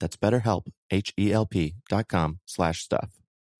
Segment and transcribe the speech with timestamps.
[0.00, 3.10] That's BetterHelp, H-E-L-P dot com slash stuff.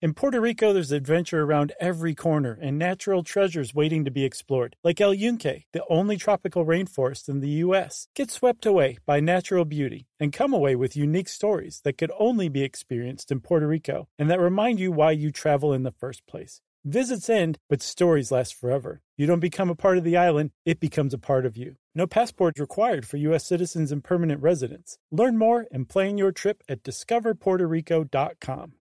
[0.03, 4.77] In Puerto Rico, there's adventure around every corner and natural treasures waiting to be explored,
[4.85, 8.07] like El Yunque, the only tropical rainforest in the U.S.
[8.15, 12.51] Get swept away by natural beauty and come away with unique stories that could only
[12.51, 16.27] be experienced in Puerto Rico and that remind you why you travel in the first
[16.27, 16.61] place.
[16.89, 19.01] Visits end, but stories last forever.
[19.17, 21.75] You don't become a part of the island, it becomes a part of you.
[21.97, 23.45] No passports required for U.S.
[23.45, 24.97] citizens and permanent residents.
[25.11, 28.75] Learn more and plan your trip at discoverpuertorico.com.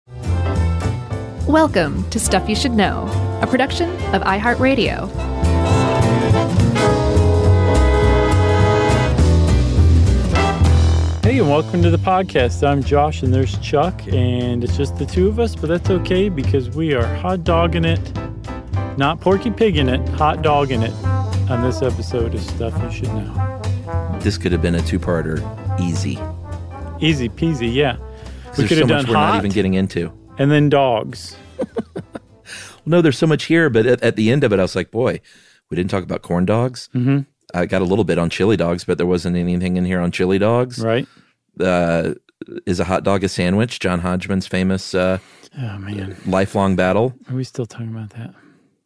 [1.46, 3.06] Welcome to Stuff You Should Know,
[3.40, 5.31] a production of iHeartRadio.
[11.42, 12.64] And welcome to the podcast.
[12.64, 16.28] I'm Josh, and there's Chuck, and it's just the two of us, but that's okay
[16.28, 18.00] because we are hot dogging it,
[18.96, 20.92] not porky pigging it, hot dogging it
[21.50, 24.18] on this episode of Stuff You Should Know.
[24.20, 25.40] This could have been a two-parter,
[25.80, 26.16] easy.
[27.00, 27.96] Easy peasy, yeah.
[28.56, 30.12] We could so have much done we're not hot even getting into.
[30.38, 31.36] and then dogs.
[31.58, 32.14] well,
[32.86, 34.92] No, there's so much here, but at, at the end of it, I was like,
[34.92, 35.20] boy,
[35.70, 36.88] we didn't talk about corn dogs.
[36.94, 37.20] Mm-hmm.
[37.52, 40.12] I got a little bit on chili dogs, but there wasn't anything in here on
[40.12, 40.78] chili dogs.
[40.78, 41.08] Right?
[41.60, 42.14] Uh,
[42.66, 43.78] is a hot dog a sandwich?
[43.78, 45.18] John Hodgman's famous uh,
[45.58, 47.14] Oh man, lifelong battle.
[47.30, 48.34] are we still talking about that?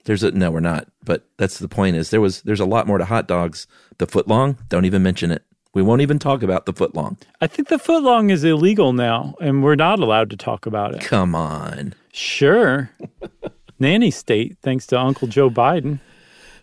[0.05, 0.89] There's a no, we're not.
[1.05, 1.97] But that's the point.
[1.97, 3.67] Is there was there's a lot more to hot dogs.
[3.99, 5.43] The foot long, don't even mention it.
[5.75, 7.19] We won't even talk about the foot long.
[7.41, 11.03] I think the footlong is illegal now, and we're not allowed to talk about it.
[11.03, 11.93] Come on.
[12.13, 12.91] Sure.
[13.79, 15.99] Nanny state, thanks to Uncle Joe Biden.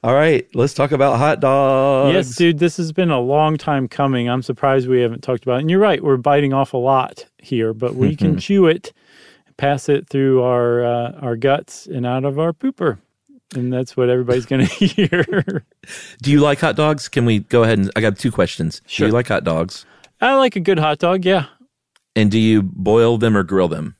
[0.04, 2.14] All right, let's talk about hot dogs.
[2.14, 4.28] Yes, dude, this has been a long time coming.
[4.28, 5.60] I'm surprised we haven't talked about it.
[5.62, 8.92] And you're right, we're biting off a lot here, but we can chew it,
[9.56, 12.98] pass it through our uh, our guts and out of our pooper.
[13.56, 15.64] And that's what everybody's going to hear.
[16.22, 17.08] Do you like hot dogs?
[17.08, 18.80] Can we go ahead and I got two questions.
[18.86, 19.06] Sure.
[19.06, 19.84] Do you like hot dogs?
[20.20, 21.46] I like a good hot dog, yeah.
[22.14, 23.96] And do you boil them or grill them?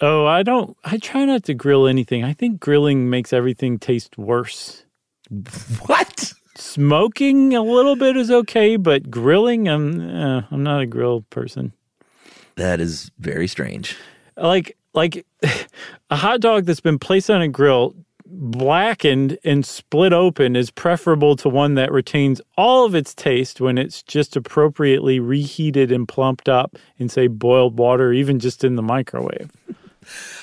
[0.00, 2.22] Oh, I don't I try not to grill anything.
[2.22, 4.84] I think grilling makes everything taste worse.
[5.86, 6.34] What?
[6.56, 11.72] Smoking a little bit is okay, but grilling, I'm uh, I'm not a grill person.
[12.56, 13.96] That is very strange.
[14.36, 15.24] Like like
[16.10, 17.94] a hot dog that's been placed on a grill,
[18.26, 23.78] blackened and split open is preferable to one that retains all of its taste when
[23.78, 28.82] it's just appropriately reheated and plumped up in say boiled water, even just in the
[28.82, 29.50] microwave.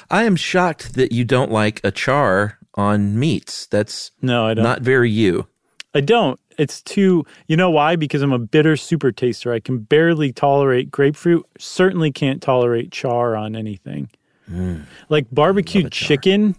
[0.10, 3.66] I am shocked that you don't like a char on meats.
[3.66, 4.64] That's No, I don't.
[4.64, 5.48] not very you.
[5.94, 6.40] I don't.
[6.58, 7.96] It's too, you know why?
[7.96, 9.52] Because I'm a bitter super taster.
[9.52, 14.10] I can barely tolerate grapefruit, certainly can't tolerate char on anything.
[14.50, 14.86] Mm.
[15.10, 16.56] Like barbecued chicken.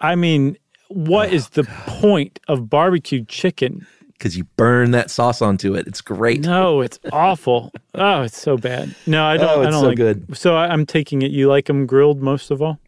[0.00, 0.56] I mean,
[0.88, 3.86] what oh, is the point of barbecued chicken?
[4.12, 5.86] Because you burn that sauce onto it.
[5.86, 6.40] It's great.
[6.40, 7.72] No, it's awful.
[7.94, 8.94] Oh, it's so bad.
[9.06, 9.48] No, I oh, don't.
[9.48, 9.96] Oh, I it's don't so like.
[9.96, 10.36] good.
[10.36, 11.30] So I, I'm taking it.
[11.30, 12.78] You like them grilled most of all?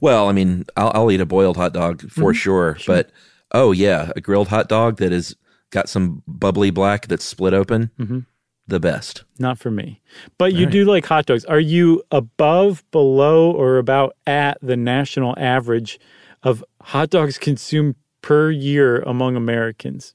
[0.00, 2.20] Well, I mean, I'll, I'll eat a boiled hot dog Mm-hmm.
[2.20, 3.10] for sure, But
[3.52, 5.34] oh yeah, a grilled hot dog that has
[5.70, 7.90] got some bubbly black that's split open.
[7.98, 8.20] Mm-hmm.
[8.68, 9.22] The best.
[9.38, 10.00] Not for me.
[10.38, 11.44] But you do like hot dogs.
[11.44, 16.00] Are you above, below, or about at the national average
[16.42, 20.14] of hot dogs consumed per year among Americans?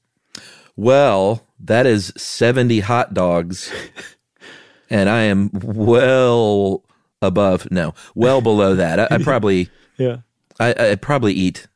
[0.76, 3.72] Well, that is 70 hot dogs.
[4.90, 6.84] and I am well
[7.22, 8.98] above, no, well below that.
[9.00, 10.18] I, I probably, Yeah.
[10.60, 11.66] I, I probably eat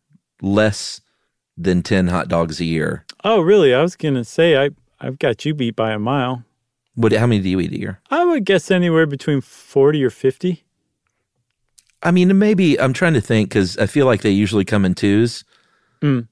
[0.43, 1.01] less
[1.57, 3.05] than 10 hot dogs a year.
[3.25, 3.73] Oh, really?
[3.73, 4.71] I was gonna say I
[5.01, 6.45] I've got you beat by a mile.
[6.95, 8.01] What, how many do you eat a year?
[8.11, 10.65] I would guess anywhere between forty or fifty.
[12.03, 14.95] I mean, maybe I'm trying to think because I feel like they usually come in
[14.95, 15.45] twos.
[16.03, 16.29] Mm.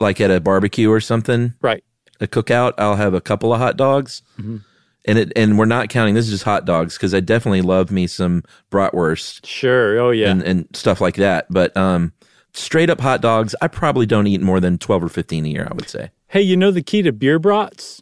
[0.00, 1.84] Like at a barbecue or something, Right.
[2.20, 4.22] a cookout, I'll have a couple of hot dogs.
[4.40, 4.56] Mm-hmm.
[5.04, 6.14] And it and we're not counting.
[6.14, 9.98] This is just hot dogs because I definitely love me some bratwurst Sure.
[9.98, 10.30] Oh yeah.
[10.30, 11.46] and, and stuff like that.
[11.50, 12.12] But um,
[12.54, 15.66] straight up hot dogs, I probably don't eat more than twelve or fifteen a year.
[15.68, 16.10] I would say.
[16.28, 18.00] Hey, you know the key to beer brats?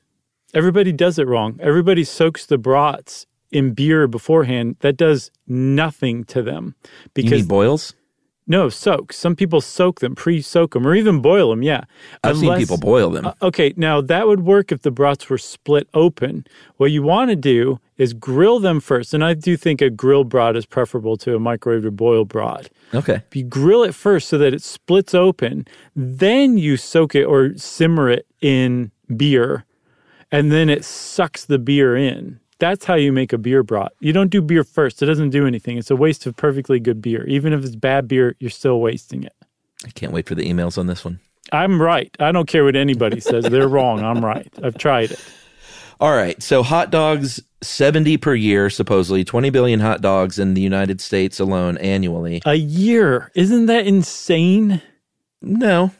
[0.53, 1.59] Everybody does it wrong.
[1.61, 4.77] Everybody soaks the brats in beer beforehand.
[4.81, 6.75] That does nothing to them
[7.15, 7.95] because boils.
[8.51, 9.13] No, soak.
[9.13, 11.63] Some people soak them, pre-soak them, or even boil them.
[11.63, 11.85] Yeah,
[12.25, 13.27] I've seen people boil them.
[13.27, 16.45] Uh, okay, now that would work if the brats were split open.
[16.77, 20.25] What you want to do is grill them first, and I do think a grill
[20.25, 22.69] brat is preferable to a microwave or boil brat.
[22.93, 23.23] okay.
[23.33, 25.65] You grill it first so that it splits open,
[25.95, 29.65] then you soak it or simmer it in beer,
[30.33, 32.41] and then it sucks the beer in.
[32.61, 33.93] That's how you make a beer brat.
[34.01, 35.03] You don't do beer first.
[35.03, 35.79] It doesn't do anything.
[35.79, 37.27] It's a waste of perfectly good beer.
[37.27, 39.35] Even if it's bad beer, you're still wasting it.
[39.85, 41.21] I can't wait for the emails on this one.
[41.53, 42.15] I'm right.
[42.21, 43.45] I don't care what anybody says.
[43.45, 44.05] They're wrong.
[44.05, 44.53] I'm right.
[44.63, 45.21] I've tried it.
[46.01, 46.41] All right.
[46.43, 51.41] So hot dogs, 70 per year, supposedly 20 billion hot dogs in the United States
[51.41, 52.43] alone annually.
[52.45, 53.31] A year.
[53.35, 54.83] Isn't that insane?
[55.43, 55.93] No.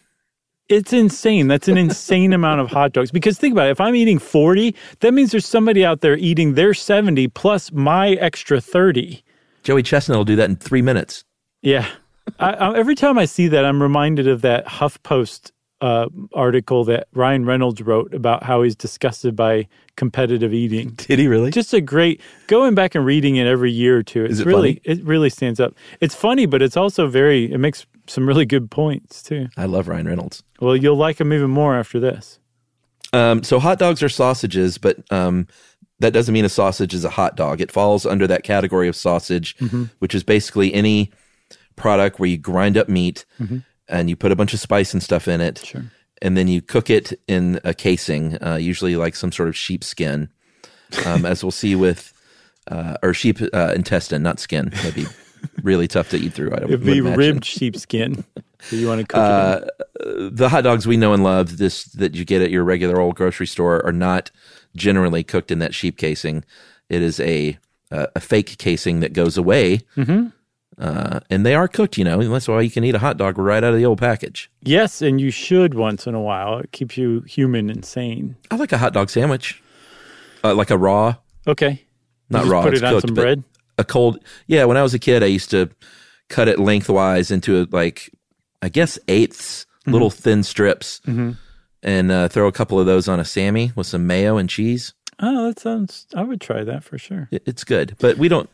[0.71, 1.49] It's insane.
[1.49, 3.11] That's an insane amount of hot dogs.
[3.11, 3.73] Because think about it.
[3.73, 8.11] If I'm eating 40, that means there's somebody out there eating their 70 plus my
[8.11, 9.21] extra 30.
[9.65, 11.25] Joey Chestnut will do that in three minutes.
[11.61, 11.89] Yeah.
[12.39, 15.51] I, I, every time I see that, I'm reminded of that HuffPost
[15.81, 19.67] uh, article that Ryan Reynolds wrote about how he's disgusted by
[19.97, 20.91] competitive eating.
[20.97, 21.51] Did he really?
[21.51, 24.25] Just a great going back and reading it every year or two.
[24.25, 24.99] It's Is it really funny?
[24.99, 25.75] it really stands up.
[26.01, 29.49] It's funny, but it's also very it makes some really good points too.
[29.57, 30.43] I love Ryan Reynolds.
[30.61, 32.39] Well, you'll like him even more after this.
[33.13, 35.49] Um, so hot dogs are sausages, but um,
[35.99, 37.61] that doesn't mean a sausage is a hot dog.
[37.61, 39.57] It falls under that category of sausage,
[39.99, 41.11] which is basically any
[41.77, 43.25] product where you grind up meat
[43.91, 45.85] and you put a bunch of spice and stuff in it, Sure.
[46.23, 50.29] and then you cook it in a casing, uh, usually like some sort of sheepskin,
[51.07, 52.13] um, as we'll see with
[52.71, 54.69] uh, or sheep uh, intestine, not skin.
[54.71, 55.07] That'd be
[55.63, 56.51] really tough to eat through.
[56.53, 57.19] I would It'd be imagine.
[57.19, 58.25] ribbed sheepskin.
[58.63, 59.61] So you want to cook Uh,
[60.01, 60.35] it in.
[60.37, 63.17] the hot dogs we know and love this that you get at your regular old
[63.17, 64.31] grocery store are not
[64.77, 66.45] generally cooked in that sheep casing.
[66.91, 67.59] It is a
[67.91, 70.29] uh, a fake casing that goes away, Mm-hmm.
[70.81, 71.97] Uh, and they are cooked.
[71.99, 73.87] You know, and that's why you can eat a hot dog right out of the
[73.87, 74.51] old package.
[74.63, 76.59] Yes, and you should once in a while.
[76.59, 78.37] It keeps you human and sane.
[78.51, 79.63] I like a hot dog sandwich,
[80.43, 81.15] uh, like a raw,
[81.47, 81.85] Okay.
[82.29, 82.63] Not raw.
[82.63, 83.45] Put it's it on cooked, some bread.
[83.79, 84.65] A cold, yeah.
[84.65, 85.69] When I was a kid, I used to
[86.29, 88.11] cut it lengthwise into like
[88.63, 89.93] I guess 8ths Mm-hmm.
[89.93, 91.01] little thin strips,
[91.83, 94.93] and uh, throw a couple of those on a sammy with some mayo and cheese.
[95.21, 96.07] Oh, that sounds.
[96.15, 97.29] I would try that for sure.
[97.31, 98.49] It's good, but we don't.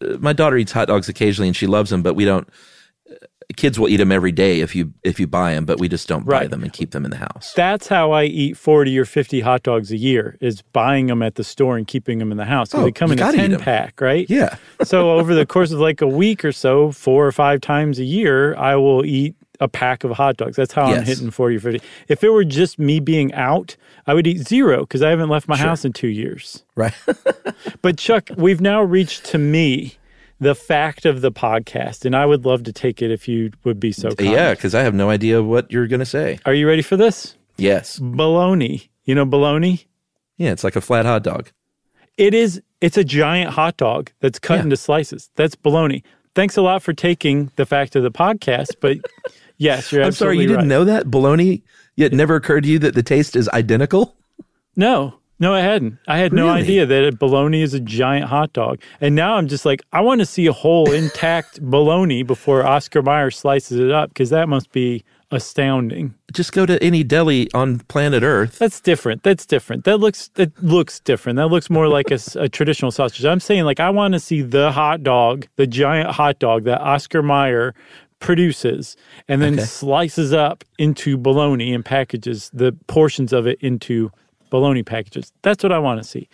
[0.00, 2.48] Uh, my daughter eats hot dogs occasionally, and she loves them, but we don't.
[3.10, 3.14] uh,
[3.56, 6.08] Kids will eat them every day if you if you buy them, but we just
[6.08, 7.52] don't buy them and keep them in the house.
[7.54, 11.36] That's how I eat 40 or 50 hot dogs a year is buying them at
[11.36, 12.74] the store and keeping them in the house.
[12.74, 13.60] Oh, they come in a gotta eat 10 'em.
[13.60, 14.28] pack, right?
[14.28, 18.00] Yeah, so over the course of like a week or so, four or five times
[18.00, 20.56] a year, I will eat a pack of hot dogs.
[20.56, 21.86] That's how I'm hitting 40 or 50.
[22.08, 23.76] If it were just me being out,
[24.06, 26.64] I would eat zero because I haven't left my house in two years.
[26.74, 26.94] right.
[27.82, 29.96] But Chuck, we've now reached to me
[30.40, 33.80] the fact of the podcast, and I would love to take it if you would
[33.80, 34.30] be so kind.
[34.30, 36.38] yeah, because I have no idea what you're gonna say.
[36.44, 37.36] Are you ready for this?
[37.56, 38.90] Yes, Bologna.
[39.04, 39.86] You know bologna?
[40.36, 41.50] yeah, it's like a flat hot dog.
[42.18, 42.60] It is.
[42.82, 44.62] It's a giant hot dog that's cut Yeah.
[44.64, 45.30] into slices.
[45.36, 46.02] That's bologna.
[46.34, 48.98] Thanks a lot for taking the fact of the podcast, but
[49.58, 51.62] yes, you're I'm sorry, you didn't know that bologna.
[51.96, 54.14] Yet never occurred to you that the taste is identical.
[54.76, 55.98] No, no, I hadn't.
[56.08, 58.80] I had no idea that a bologna is a giant hot dog.
[59.00, 63.02] And now I'm just like, I want to see a whole intact bologna before Oscar
[63.02, 66.14] Mayer slices it up because that must be astounding.
[66.32, 68.58] Just go to any deli on planet Earth.
[68.58, 69.24] That's different.
[69.24, 69.84] That's different.
[69.84, 71.36] That looks that looks different.
[71.36, 73.24] That looks more like a traditional sausage.
[73.24, 76.80] I'm saying like I want to see the hot dog, the giant hot dog that
[76.80, 77.74] Oscar Mayer
[78.20, 78.96] produces
[79.28, 79.64] and then Okay.
[79.64, 84.10] slices up into bologna and packages the portions of it into
[84.50, 85.32] bologna packages.
[85.42, 86.28] That's what I want to see.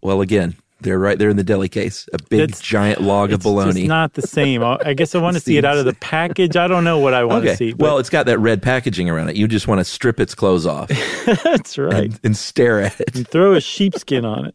[0.00, 2.08] Well, again, they're right there in the deli case.
[2.12, 3.72] A big That's- giant log of bologna.
[3.80, 4.62] just not the same.
[4.62, 6.56] I I guess I want to see it out of the package.
[6.56, 7.50] I don't know what I want okay.
[7.52, 7.72] to see.
[7.72, 9.36] but well, it's got that red packaging around it.
[9.36, 10.88] You just want to strip its clothes off
[11.42, 12.04] that's right.
[12.04, 13.16] and, and stare at it.
[13.16, 14.54] And Throw a sheepskin on it.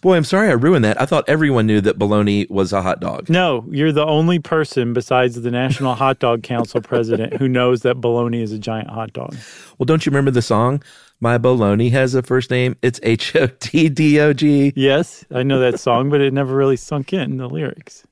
[0.00, 1.00] Boy, I'm sorry I ruined that.
[1.00, 3.28] I thought everyone knew that bologna was a hot dog.
[3.28, 8.00] No, you're the only person besides the National Hot Dog Council president who knows that
[8.00, 9.36] bologna is a giant hot dog.
[9.78, 10.82] Well, don't you remember the song?
[11.20, 12.76] My bologna has a first name.
[12.82, 14.72] It's H O T D O G.
[14.76, 18.06] Yes, I know that song, but it never really sunk in the lyrics.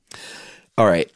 [0.77, 1.09] All right.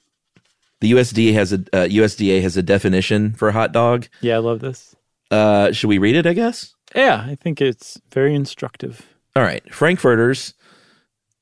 [0.79, 4.07] The USDA has a uh, USDA has a definition for hot dog.
[4.21, 4.95] Yeah, I love this.
[5.29, 6.25] Uh, should we read it?
[6.25, 6.73] I guess.
[6.95, 9.07] Yeah, I think it's very instructive.
[9.35, 9.63] All right.
[9.73, 10.53] Frankfurters,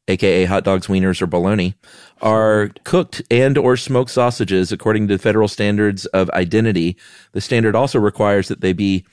[0.08, 1.76] aka hot dogs, wieners, or bologna,
[2.22, 6.98] are cooked and or smoked sausages according to federal standards of identity.
[7.32, 9.06] The standard also requires that they be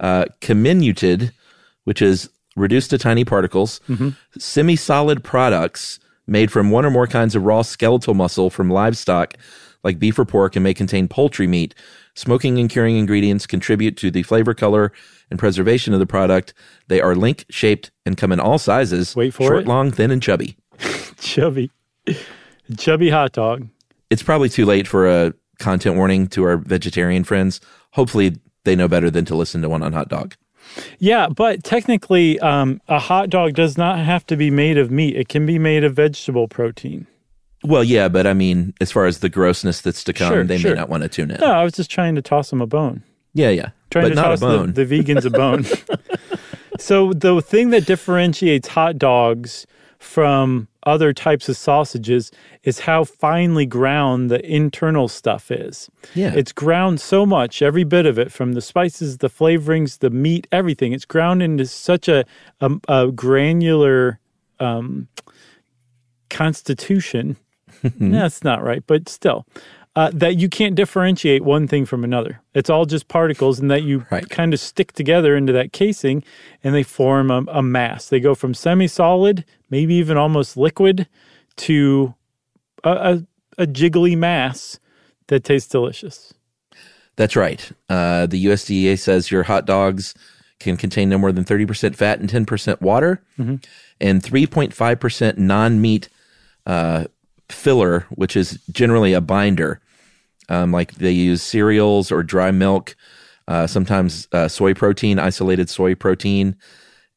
[0.00, 1.32] uh, comminuted,
[1.84, 3.80] which is reduced to tiny particles,
[4.38, 9.34] semi-solid products made from one or more kinds of raw skeletal muscle from livestock
[9.84, 11.74] like beef or pork and may contain poultry meat.
[12.14, 14.92] Smoking and curing ingredients contribute to the flavor, color,
[15.30, 16.52] and preservation of the product.
[16.88, 19.16] They are link shaped and come in all sizes.
[19.16, 19.68] Wait for short, it.
[19.68, 20.56] long, thin, and chubby.
[21.18, 21.70] Chubby.
[22.76, 23.68] Chubby hot dog.
[24.10, 27.60] It's probably too late for a content warning to our vegetarian friends.
[27.92, 30.34] Hopefully, they know better than to listen to one on hot dog.
[30.98, 35.16] Yeah, but technically, um, a hot dog does not have to be made of meat.
[35.16, 37.06] It can be made of vegetable protein.
[37.64, 40.58] Well, yeah, but I mean, as far as the grossness that's to come, Sure, they
[40.58, 40.72] sure.
[40.72, 41.40] may not want to tune in.
[41.40, 43.02] No, I was just trying to toss them a bone.
[43.34, 44.72] Yeah, yeah, Trying but to not toss a bone.
[44.72, 45.64] The, the vegans a bone.
[46.78, 49.66] so the thing that differentiates hot dogs
[49.98, 52.32] from other types of sausages
[52.64, 55.88] is how finely ground the internal stuff is.
[56.14, 56.32] Yeah.
[56.34, 60.48] It's ground so much, every bit of it, from the spices, the flavorings, the meat,
[60.50, 60.92] everything.
[60.92, 62.24] It's ground into such a,
[62.60, 64.18] a, a granular
[64.58, 65.06] um,
[66.30, 67.36] constitution.
[67.98, 69.46] That's not right, but still.
[69.94, 72.40] Uh, that you can't differentiate one thing from another.
[72.54, 74.26] It's all just particles, and that you Right.
[74.30, 76.24] kind of stick together into that casing,
[76.64, 78.08] and they form a, a mass.
[78.08, 81.08] They go from semi-solid, maybe even almost liquid,
[81.56, 82.14] to
[82.84, 84.80] a, a, a jiggly mass
[85.26, 86.32] that tastes delicious.
[87.16, 87.70] That's right.
[87.90, 90.14] Uh, the USDA says your hot dogs
[90.58, 93.22] can contain no more than 30% fat and 10% water
[94.00, 96.08] and 3.5% non meat
[96.64, 97.04] uh,
[97.52, 99.80] filler, which is generally a binder.
[100.48, 102.96] Um, like they use cereals or dry milk,
[103.48, 106.56] uh, sometimes uh, soy protein, isolated soy protein.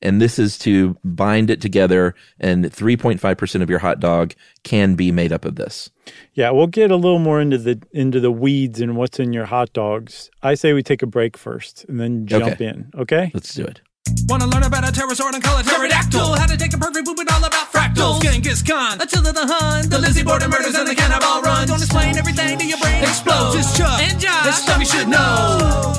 [0.01, 5.11] And this is to bind it together, and 3.5% of your hot dog can be
[5.11, 5.89] made up of this.
[6.33, 9.45] Yeah, we'll get a little more into the into the weeds and what's in your
[9.45, 10.29] hot dogs.
[10.43, 12.65] I say we take a break first and then jump Okay.
[12.67, 12.91] in.
[12.95, 13.31] Okay.
[13.33, 13.81] Let's do it.
[14.27, 16.35] Wanna learn about a pterosaur and call it pterodactyl?
[16.35, 18.21] How to take a perfect poop and all about fractals.
[18.21, 21.69] Genghis Khan, Attila the Hun, the Lizzie Borden murders and the cannibal runs.
[21.69, 23.55] Don't explain everything to your brain explodes.
[23.55, 24.47] It's Chuck and Josh.
[24.47, 25.91] It's stuff you should know.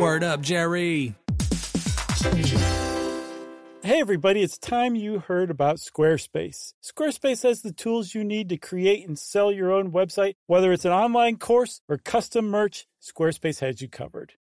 [0.00, 1.14] Word up, Jerry.
[3.82, 6.74] Hey, everybody, it's time you heard about Squarespace.
[6.84, 10.84] Squarespace has the tools you need to create and sell your own website, whether it's
[10.84, 12.86] an online course or custom merch.
[13.02, 14.34] Squarespace has you covered.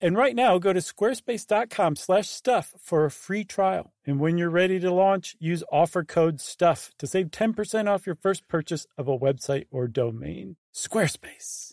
[0.00, 3.92] And right now, go to squarespace.com slash stuff for a free trial.
[4.06, 8.16] And when you're ready to launch, use offer code STUFF to save 10% off your
[8.16, 10.56] first purchase of a website or domain.
[10.74, 11.72] Squarespace.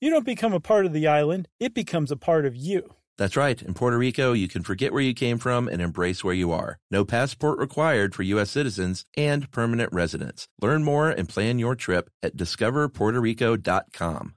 [0.00, 2.94] You don't become a part of the island, it becomes a part of you.
[3.16, 3.60] That's right.
[3.62, 6.78] In Puerto Rico, you can forget where you came from and embrace where you are.
[6.90, 8.50] No passport required for U.S.
[8.50, 10.48] citizens and permanent residents.
[10.60, 14.34] Learn more and plan your trip at discoverpuertorico.com.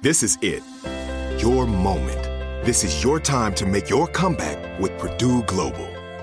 [0.00, 0.62] This is it.
[1.38, 2.22] Your moment.
[2.64, 6.01] This is your time to make your comeback with Purdue Global.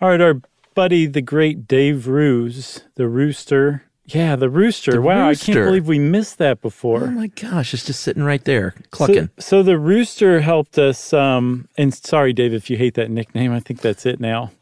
[0.00, 0.40] All right, our
[0.74, 3.84] buddy, the great Dave Roos, the rooster.
[4.06, 4.92] Yeah, the rooster.
[4.92, 7.04] The wow, I can't believe we missed that before.
[7.04, 9.28] Oh my gosh, it's just sitting right there, clucking.
[9.36, 11.12] So, so the rooster helped us.
[11.12, 14.52] Um, and sorry, Dave, if you hate that nickname, I think that's it now.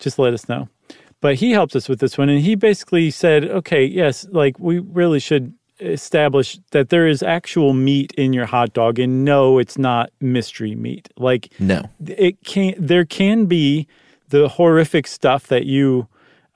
[0.00, 0.68] Just let us know.
[1.20, 4.80] But he helped us with this one, and he basically said, "Okay, yes, like we
[4.80, 9.78] really should establish that there is actual meat in your hot dog, and no, it's
[9.78, 11.08] not mystery meat.
[11.16, 12.76] Like no, it can't.
[12.84, 13.86] There can be
[14.30, 16.08] the horrific stuff that you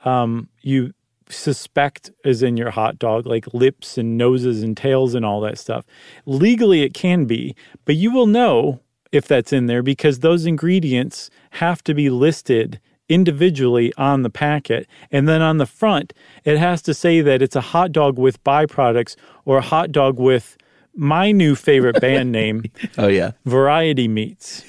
[0.05, 0.93] um, you
[1.29, 5.59] suspect is in your hot dog, like lips and noses and tails and all that
[5.59, 5.85] stuff.
[6.27, 7.55] Legally, it can be,
[7.85, 8.81] but you will know
[9.13, 14.87] if that's in there because those ingredients have to be listed individually on the packet.
[15.11, 16.13] And then on the front,
[16.45, 20.19] it has to say that it's a hot dog with byproducts or a hot dog
[20.19, 20.57] with
[20.95, 22.65] my new favorite band name.
[22.99, 23.33] Oh, yeah.
[23.45, 24.65] Variety Meats.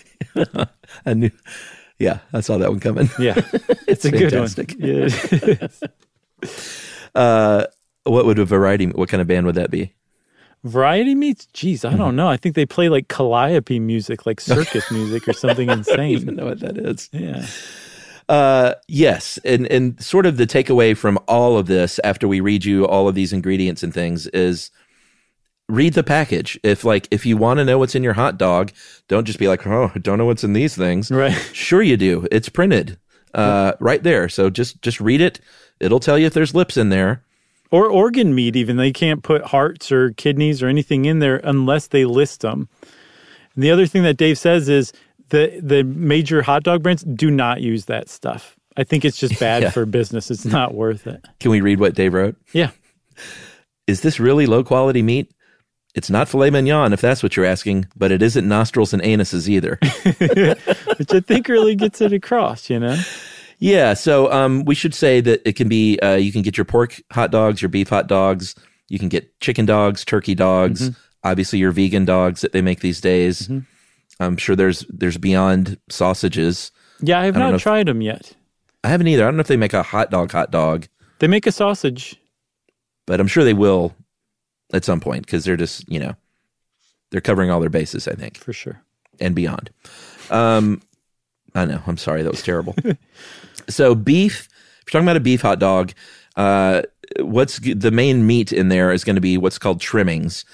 [1.05, 1.31] I knew.
[1.99, 3.09] Yeah, I saw that one coming.
[3.17, 3.35] Yeah,
[3.87, 4.47] it's, a good one.
[4.47, 4.75] fantastic.
[4.77, 5.67] Yeah.
[7.15, 7.65] Uh,
[8.03, 8.87] what would a variety?
[8.87, 9.93] What kind of band would that be?
[10.65, 12.27] Variety meats, Geez, I don't know.
[12.27, 15.93] I think they play like calliope music, like circus music or something insane.
[15.93, 17.09] I don't even know what that is.
[17.13, 17.45] Yeah.
[18.27, 22.65] Uh, yes, and and sort of the takeaway from all of this, after we read
[22.65, 24.71] you all of these ingredients and things, is
[25.69, 26.59] read the package.
[26.63, 28.71] If like if you want to know what's in your hot dog,
[29.07, 31.11] don't just be like, oh, I don't know what's in these things.
[31.11, 31.33] Right.
[31.53, 32.27] Sure, you do.
[32.31, 32.97] It's printed
[33.33, 34.29] uh, right there.
[34.29, 35.39] So just just read it.
[35.79, 37.23] It'll tell you if there's lips in there.
[37.71, 38.77] Or organ meat, even.
[38.77, 42.69] They can't put hearts or kidneys or anything in there unless they list them.
[43.55, 44.93] And the other thing that Dave says is
[45.29, 48.55] the, the major hot dog brands do not use that stuff.
[48.77, 49.69] I think it's just bad Yeah.
[49.71, 50.29] for business.
[50.29, 51.25] It's not worth it.
[51.39, 52.35] Can we read what Dave wrote?
[52.53, 52.69] Yeah.
[53.87, 55.31] Is this really low quality meat?
[55.95, 59.47] It's not filet mignon, if that's what you're asking, but it isn't nostrils and anuses
[59.47, 59.79] either.
[60.97, 62.97] Which I think really gets it across, you know?
[63.59, 66.65] Yeah, so um, we should say that it can be uh, you can get your
[66.65, 68.53] pork hot dogs, your beef hot dogs,
[68.89, 70.99] you can get chicken dogs, turkey dogs, Mm-hmm.
[71.23, 73.49] obviously your vegan dogs that they make these days.
[74.19, 76.71] I'm sure there's there's beyond sausages.
[77.01, 78.33] Yeah, I have I not if- tried them yet.
[78.83, 79.23] I haven't either.
[79.23, 80.87] I don't know if they make a hot dog hot dog,
[81.19, 82.15] They make a sausage.
[83.07, 83.95] but I'm sure they will
[84.75, 86.13] at some point because they're just you know
[87.11, 88.07] they're covering all their bases.
[88.07, 88.81] I think for sure
[89.19, 89.69] and beyond.
[90.29, 90.81] Um,
[91.53, 91.81] I know.
[91.87, 92.23] I'm sorry.
[92.23, 92.75] That was terrible.
[93.69, 94.49] so beef.
[94.81, 95.93] If you're talking about a beef hot dog,
[96.35, 96.83] uh,
[97.19, 100.45] what's the main meat in there is going to be what's called trimmings,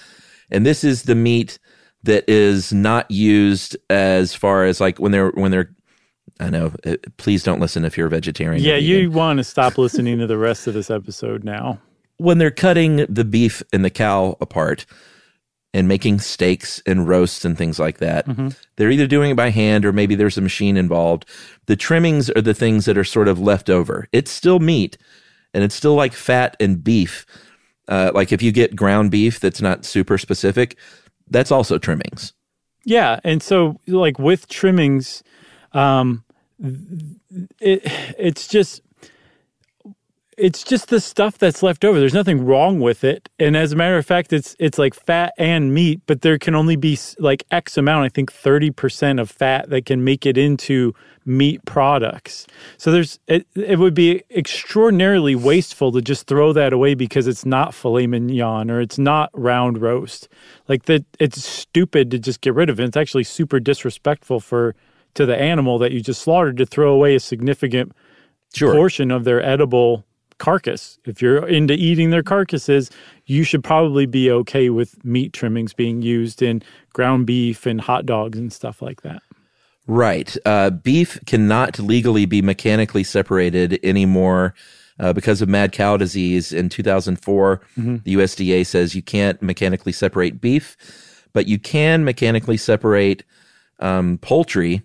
[0.51, 1.59] and this is the meat
[2.03, 5.71] that is not used as far as like when they're when they're.
[6.39, 6.73] I know.
[6.85, 8.63] uh, Please don't listen if you're a vegetarian.
[8.63, 11.79] Yeah, you want to stop listening to the rest of this episode now.
[12.21, 14.85] When they're cutting the beef and the cow apart
[15.73, 18.55] and making steaks and roasts and things like that, Mhm.
[18.75, 21.25] they're either doing it by hand or maybe there's a machine involved.
[21.65, 24.07] The trimmings are the things that are sort of left over.
[24.11, 24.97] It's still meat
[25.53, 27.25] and it's still like fat and beef.
[27.87, 30.77] Uh, like if you get ground beef that's not super specific,
[31.29, 32.33] that's also trimmings.
[32.85, 35.23] Yeah, and so like with trimmings,
[35.73, 36.23] um,
[37.59, 37.81] it
[38.17, 38.81] it's just
[40.37, 41.99] it's just the stuff that's left over.
[41.99, 45.33] There's nothing wrong with it, and as a matter of fact, it's it's like fat
[45.37, 48.05] and meat, but there can only be like X amount.
[48.05, 50.93] I think thirty percent of fat that can make it into
[51.25, 52.47] meat products.
[52.77, 57.45] So there's it, it would be extraordinarily wasteful to just throw that away because it's
[57.45, 60.29] not filet mignon or it's not round roast.
[60.67, 62.85] Like that, it's stupid to just get rid of it.
[62.85, 64.75] It's actually super disrespectful for
[65.13, 67.91] to the animal that you just slaughtered to throw away a significant
[68.53, 68.73] Sure.
[68.73, 70.03] portion of their edible
[70.41, 70.97] carcass.
[71.05, 72.89] If you're into eating their carcasses,
[73.25, 76.61] you should probably be okay with meat trimmings being used in
[76.93, 79.21] ground beef and hot dogs and stuff like that.
[79.87, 80.35] Right.
[80.45, 84.53] Uh, beef cannot legally be mechanically separated anymore
[84.99, 86.51] uh, because of mad cow disease.
[86.53, 88.03] In 2004, Mhm.
[88.03, 90.77] the USDA says you can't mechanically separate beef,
[91.33, 93.23] but you can mechanically separate
[93.79, 94.81] um, poultry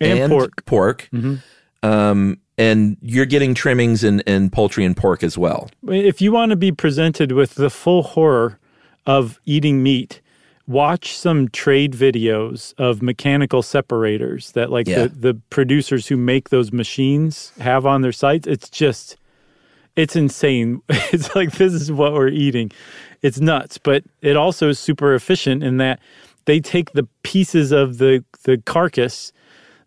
[0.00, 0.64] And pork.
[0.66, 1.08] Pork.
[1.12, 1.42] Mhm.
[1.82, 5.70] Um, and you're getting trimmings in, in poultry and pork as well.
[5.86, 8.58] If you want to be presented with the full horror
[9.06, 10.20] of eating meat,
[10.66, 15.04] watch some trade videos of mechanical separators that like Yeah.
[15.04, 18.46] the, the producers who make those machines have on their sites.
[18.46, 19.16] It's just
[19.96, 20.82] it's insane.
[21.12, 22.70] It's like this is what we're eating.
[23.22, 26.00] It's nuts, but it also is super efficient in that
[26.44, 29.32] they take the pieces of the the carcass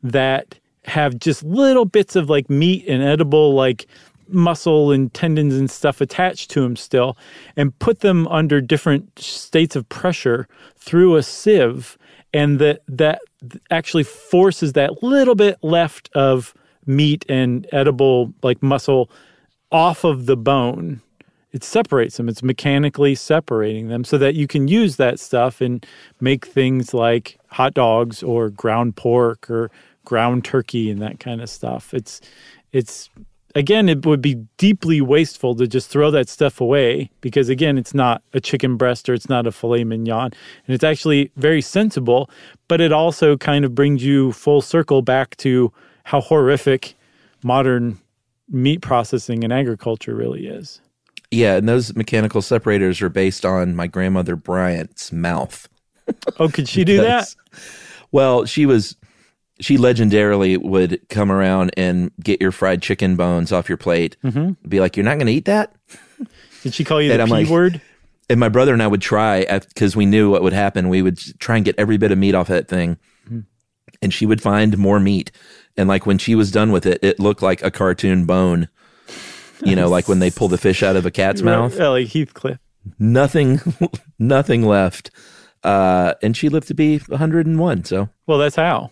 [0.04, 0.56] that
[0.86, 3.88] have just little bits of like meat and edible like
[4.28, 7.18] muscle and tendons and stuff attached to them still
[7.56, 11.98] and put them under different states of pressure through a sieve
[12.34, 13.22] and that that
[13.70, 16.54] actually forces that little bit left of
[16.86, 19.10] meat and edible like muscle
[19.72, 21.02] off of the bone.
[21.52, 25.86] It separates them it's mechanically separating them so that you can use that stuff and
[26.22, 29.70] make things like hot dogs or ground pork or
[30.06, 31.94] ground turkey and that kind of stuff.
[31.94, 32.22] It's
[32.72, 33.10] it's
[33.56, 37.94] again it would be deeply wasteful to just throw that stuff away because again it's
[37.94, 40.32] not a chicken breast or it's not a filet mignon.
[40.66, 42.30] And it's actually very sensible
[42.68, 45.74] but it also kind of brings you full circle back to
[46.06, 46.96] how horrific
[47.44, 48.00] modern
[48.50, 50.82] meat processing and agriculture really is.
[51.32, 55.68] Yeah, and those mechanical separators are based on my grandmother Bryant's mouth.
[56.40, 57.34] oh could she do that?
[58.12, 58.96] Well, she was
[59.62, 64.18] she legendarily would come around and get your fried chicken bones off your plate.
[64.24, 64.58] Mhm.
[64.68, 65.74] Be like, "You're not going to eat that."
[66.64, 67.82] did she call you And the p like- word
[68.30, 70.88] And my brother and I would try because we knew what would happen.
[70.90, 72.98] We would try and get every bit of meat off that thing,
[73.30, 73.44] Mhm.
[74.02, 75.32] and she would find more meat.
[75.78, 78.68] And like when she was done with it, it looked like a cartoon bone.
[79.64, 81.76] You know, like when they pull the fish out of a cat's mouth.
[81.78, 82.58] Yeah, like heathcliff
[82.98, 83.60] Nothing,
[84.20, 85.12] nothing left.
[85.64, 87.84] Uh, and she lived to be 101.
[87.86, 88.92] So well that's how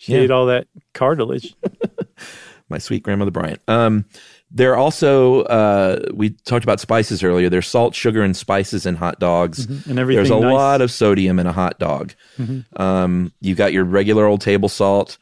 [0.00, 0.20] she Yeah.
[0.20, 1.54] ate all that cartilage
[2.68, 3.60] my sweet grandmother Bryant.
[3.68, 4.04] Um,
[4.50, 7.48] there are also uh, we talked about spices earlier.
[7.48, 9.66] There's salt, sugar, and spices in hot dogs.
[9.66, 9.86] Mhm.
[9.90, 10.52] And everything There's a nice.
[10.52, 12.14] lot of sodium in a hot dog.
[12.38, 12.64] Mhm.
[12.80, 15.18] Um, you've got your regular old table salt.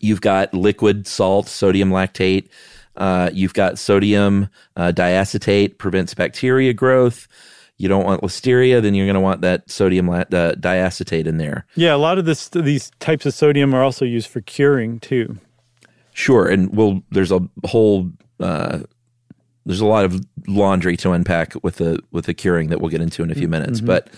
[0.00, 2.48] You've got liquid salt, sodium lactate.
[2.96, 7.26] Uh, you've got sodium uh, diacetate, prevents bacteria growth.
[7.78, 11.64] You don't want listeria, then you're going to want that sodium uh, diacetate in there.
[11.76, 15.38] Yeah, a lot of this these types of sodium are also used for curing too.
[16.12, 18.10] Sure, and we'll there's a whole
[18.40, 18.80] uh,
[19.64, 23.00] there's a lot of laundry to unpack with the with the curing that we'll get
[23.00, 23.86] into in a few minutes, Mhm.
[23.86, 24.08] but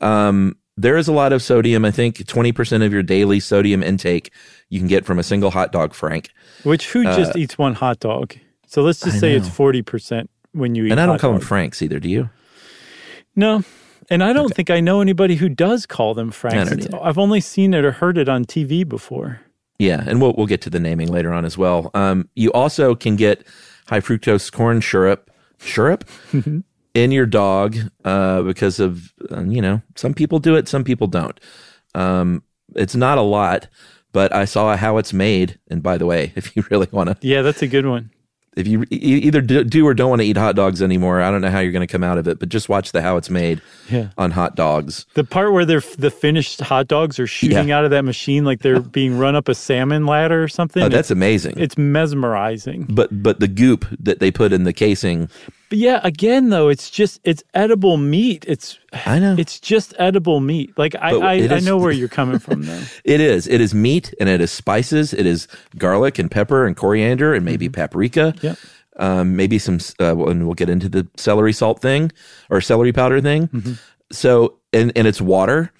[0.00, 1.84] um, there is a lot of sodium.
[1.84, 4.30] I think twenty percent of your daily sodium intake
[4.68, 6.30] you can get from a single hot dog, Frank.
[6.62, 8.34] Which who just Uh, eats one hot dog?
[8.68, 10.92] So let's just I say it's forty percent when you eat.
[10.92, 11.40] And I don't call them.
[11.40, 11.98] Franks either.
[11.98, 12.30] Do you?
[13.36, 13.62] No,
[14.10, 16.70] and I don't think I know anybody who does call them Franks.
[16.70, 17.04] don't It's- either.
[17.04, 19.40] I've only seen it or heard it on TV before.
[19.78, 21.90] Yeah, and we'll we'll get to the naming later on as well.
[21.94, 23.46] Um, you also can get
[23.88, 26.04] high fructose corn syrup, syrup
[26.94, 31.06] in your dog uh, because of uh, you know some people do it, some people
[31.06, 31.38] don't.
[31.94, 32.42] Um,
[32.76, 33.68] it's not a lot,
[34.12, 35.58] but I saw how it's made.
[35.70, 38.10] And by the way, if you really want to, Yeah, that's a good one.
[38.60, 41.50] If you either do, or don't want to eat hot dogs anymore, I don't know
[41.50, 43.60] how you're going to come out of it, but just watch the how it's made
[43.90, 44.08] Yeah.
[44.16, 45.06] on hot dogs.
[45.14, 48.60] The part where they're the finished hot dogs are shooting out of that machine like
[48.60, 50.82] they're being run up a salmon ladder or something.
[50.82, 51.54] Oh, that's It's- amazing.
[51.58, 52.86] It's mesmerizing.
[52.88, 55.28] But but the goop that they put in the casing,
[55.70, 58.44] But yeah, again though, it's just it's edible meat.
[58.46, 60.76] It's I know it's just edible meat.
[60.76, 62.82] Like I I, I know where you're coming from though.
[63.04, 63.46] It is.
[63.46, 65.14] It is meat and it is spices.
[65.14, 65.46] It is
[65.78, 68.34] garlic and pepper and coriander and maybe paprika.
[68.42, 68.58] Yep.
[68.96, 72.10] Um, maybe some, uh, and we'll get into the celery salt thing
[72.50, 73.78] or celery powder thing.
[74.12, 75.72] So, and, and it's water.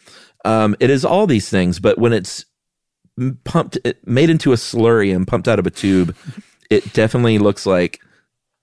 [0.44, 2.46] Um, it is all these things, but when it's
[3.44, 6.16] pumped, it, made into a slurry and pumped out of a tube,
[6.70, 8.00] it definitely looks like,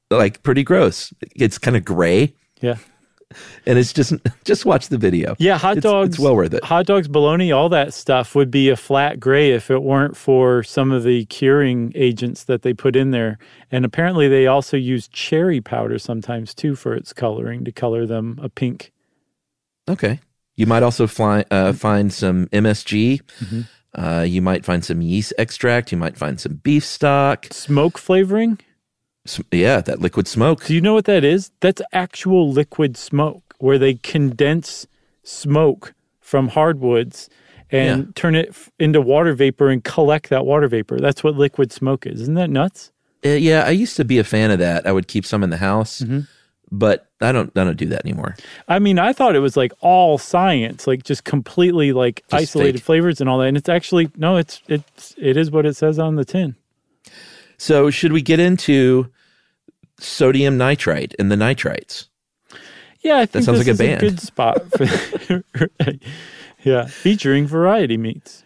[0.09, 1.13] like pretty gross.
[1.35, 2.33] It's kind of gray.
[2.61, 2.75] Yeah.
[3.65, 4.13] And it's just,
[4.45, 5.35] just watch the video.
[5.37, 6.09] Yeah, hot It's- dogs.
[6.15, 6.63] It's well worth it.
[6.63, 10.63] Hot dogs, bologna, all that stuff would be a flat gray if it weren't for
[10.63, 13.37] some of the curing agents that they put in there.
[13.69, 18.39] And apparently, they also use cherry powder sometimes too for its coloring to color them
[18.41, 18.93] a pink.
[19.89, 20.21] Okay.
[20.55, 23.19] You might also fly, uh, find some MSG.
[23.41, 23.67] Mhm.
[23.93, 25.91] Uh, you might find some yeast extract.
[25.91, 27.47] You might find some beef stock.
[27.51, 28.59] Smoke flavoring.
[29.51, 30.65] Yeah, that liquid smoke.
[30.65, 31.51] Do you know what that is?
[31.59, 34.87] That's actual liquid smoke where they condense
[35.23, 37.29] smoke from hardwoods
[37.71, 38.11] and Yeah.
[38.15, 40.99] turn it f- into water vapor and collect that water vapor.
[40.99, 42.21] That's what liquid smoke is.
[42.21, 42.91] Isn't that nuts?
[43.25, 44.85] Uh, yeah, I used to be a fan of that.
[44.87, 46.03] I would keep some in the house,
[46.71, 47.51] but I don't.
[47.57, 48.35] I don't do that anymore.
[48.67, 52.77] I mean, I thought it was like all science, like just completely like Just isolated
[52.79, 52.83] fake.
[52.85, 53.47] flavors and all that.
[53.47, 56.55] And it's actually no, it's it's it is what it says on the tin.
[57.57, 59.07] So, should we get into
[59.99, 62.07] sodium nitrite and the nitrites?
[63.01, 64.01] Yeah, I think that sounds like a band.
[64.01, 64.61] good spot.
[64.71, 65.43] For,
[66.63, 68.43] yeah, featuring variety meats.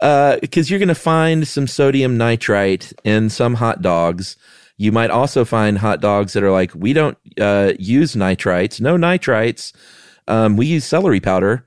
[0.00, 4.36] because you're going to find some sodium nitrite in some hot dogs.
[4.76, 8.96] You might also find hot dogs that are like, we don't uh, use nitrites, no
[8.96, 9.72] nitrites.
[10.28, 11.64] Um, we use celery powder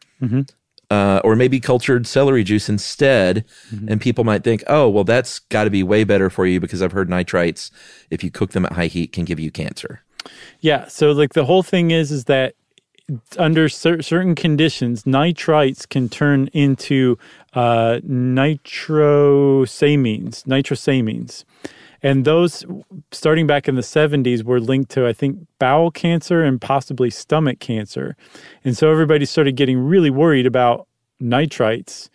[0.89, 3.45] uh, or maybe cultured celery juice instead.
[3.87, 6.81] And people might think, oh, well, that's got to be way better for you because
[6.81, 7.71] I've heard nitrites,
[8.09, 10.01] if you cook them at high heat, can give you cancer.
[10.59, 12.55] Yeah, so like the whole thing is is that
[13.37, 17.19] under cer- certain conditions, nitrites can turn into
[17.53, 21.43] uh, nitrosamines, nitrosamines.
[22.05, 22.63] And those,
[23.11, 27.59] starting back in the 70s, were linked to, I think, bowel cancer and possibly stomach
[27.59, 28.15] cancer.
[28.63, 30.87] And so everybody started getting really worried about
[31.19, 32.09] nitrites.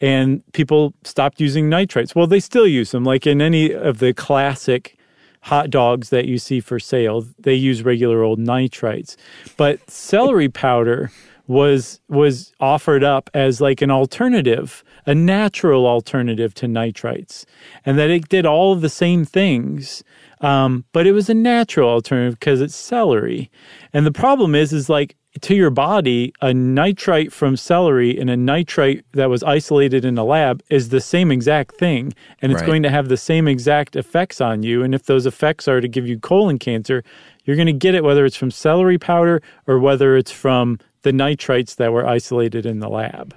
[0.00, 2.14] And people stopped using nitrites.
[2.14, 4.96] Well, they still use them, like in any of the classic
[5.40, 9.16] hot dogs that you see for sale, they use regular old nitrites.
[9.56, 11.10] But celery powder
[11.46, 17.44] was was offered up as like an alternative, a natural alternative to nitrites,
[17.84, 20.02] and that it did all of the same things.
[20.40, 23.50] Um, but it was a natural alternative because it's celery.
[23.94, 28.36] And the problem is, is like to your body, a nitrite from celery and a
[28.36, 32.14] nitrite that was isolated in a lab is the same exact thing.
[32.40, 32.66] And it's Right.
[32.66, 34.82] going to have the same exact effects on you.
[34.82, 37.02] And if those effects are to give you colon cancer,
[37.44, 41.12] you're going to get it whether it's from celery powder or whether it's from the
[41.12, 43.32] nitrites that were isolated in the lab.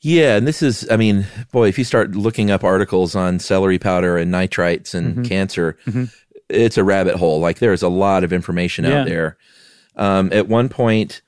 [0.00, 3.78] Yeah, and this is, I mean, boy, if you start looking up articles on celery
[3.78, 5.28] powder and nitrites and Mhm.
[5.28, 6.10] cancer, Mhm.
[6.48, 7.38] it's a rabbit hole.
[7.38, 9.00] Like there's a lot of information Yeah.
[9.00, 9.36] out there.
[9.96, 11.20] Um, at one point,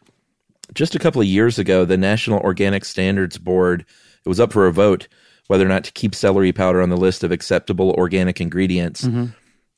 [0.74, 3.85] just a couple of years ago, the National Organic Standards Board
[4.24, 5.07] it was up for a vote
[5.48, 9.35] whether or not to keep celery powder on the list of acceptable organic ingredients, Mhm.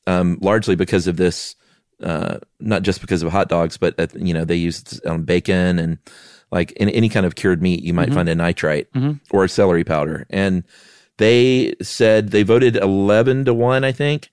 [0.07, 1.55] um, largely because of this.
[2.01, 5.77] Uh, not just because of hot dogs, but uh, you know they use on bacon
[5.79, 5.97] and
[6.51, 8.13] like in any kind of cured meat, you might Mhm.
[8.15, 9.19] find a nitrite Mhm.
[9.31, 10.25] or a celery powder.
[10.29, 10.63] And
[11.17, 14.29] they said they voted eleven to one, I think,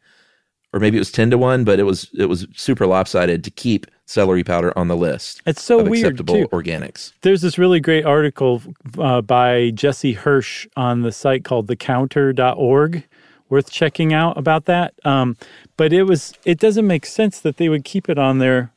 [0.72, 3.50] or maybe it was ten to one, but it was it was super lopsided to
[3.50, 5.42] keep celery powder on the list.
[5.44, 6.48] It's so weird, acceptable too.
[6.48, 7.12] organics.
[7.20, 8.62] There's this really great article
[8.98, 13.04] uh, by Jesse Hirsch on the site called thecounter.org
[13.50, 14.94] worth checking out about that.
[15.04, 15.36] Um,
[15.78, 18.72] but it was it doesn't make sense that they would keep it on there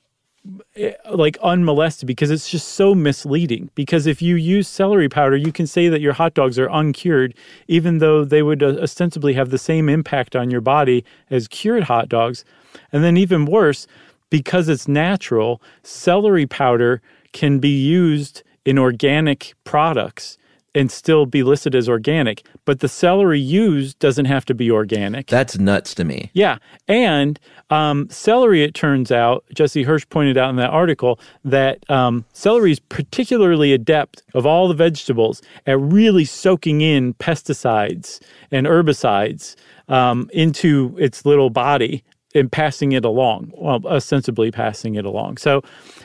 [0.78, 3.70] eh, like unmolested because it's just so misleading.
[3.76, 7.34] Because if you use celery powder you can say that your hot dogs are uncured
[7.68, 11.84] even though they would uh, ostensibly have the same impact on your body as cured
[11.84, 12.46] hot dogs.
[12.94, 13.88] And then even worse
[14.30, 17.02] because it's natural celery powder
[17.34, 20.38] can be used in organic products
[20.74, 25.28] and still be listed as organic but the celery used doesn't have to be organic
[25.28, 26.32] That's nuts to me.
[26.34, 26.58] yeah.
[26.88, 32.26] And um, celery, it turns out, Jesse Hirsch pointed out in that article that um,
[32.34, 38.20] celery is particularly adept of all the vegetables at really soaking in pesticides
[38.52, 39.56] and herbicides
[39.88, 45.38] um, into its little body and passing it along, well, ostensibly passing it along.
[45.38, 45.62] So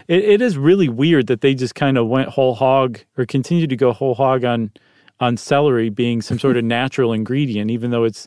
[0.09, 3.67] it, it is really weird that they just kind of went whole hog or continue
[3.67, 4.71] to go whole hog on
[5.21, 8.27] on celery being some sort of natural ingredient, even though it's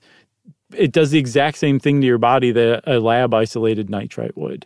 [0.75, 4.65] it does the exact same thing to your body that a lab isolated nitrite would.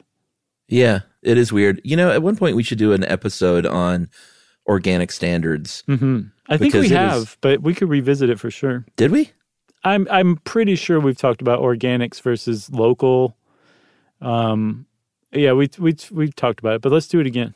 [0.67, 1.79] Yeah, it is weird.
[1.83, 4.09] You know, at one point we should do an episode on
[4.67, 5.83] organic standards.
[5.87, 8.85] hmm I think we it is- have, but we could revisit it for sure.
[8.97, 9.31] Did we?
[9.83, 13.35] I'm I'm pretty sure we've talked about organics versus local.
[14.21, 14.85] Um,
[15.31, 17.53] yeah, we we we've talked about it, but let's do it again.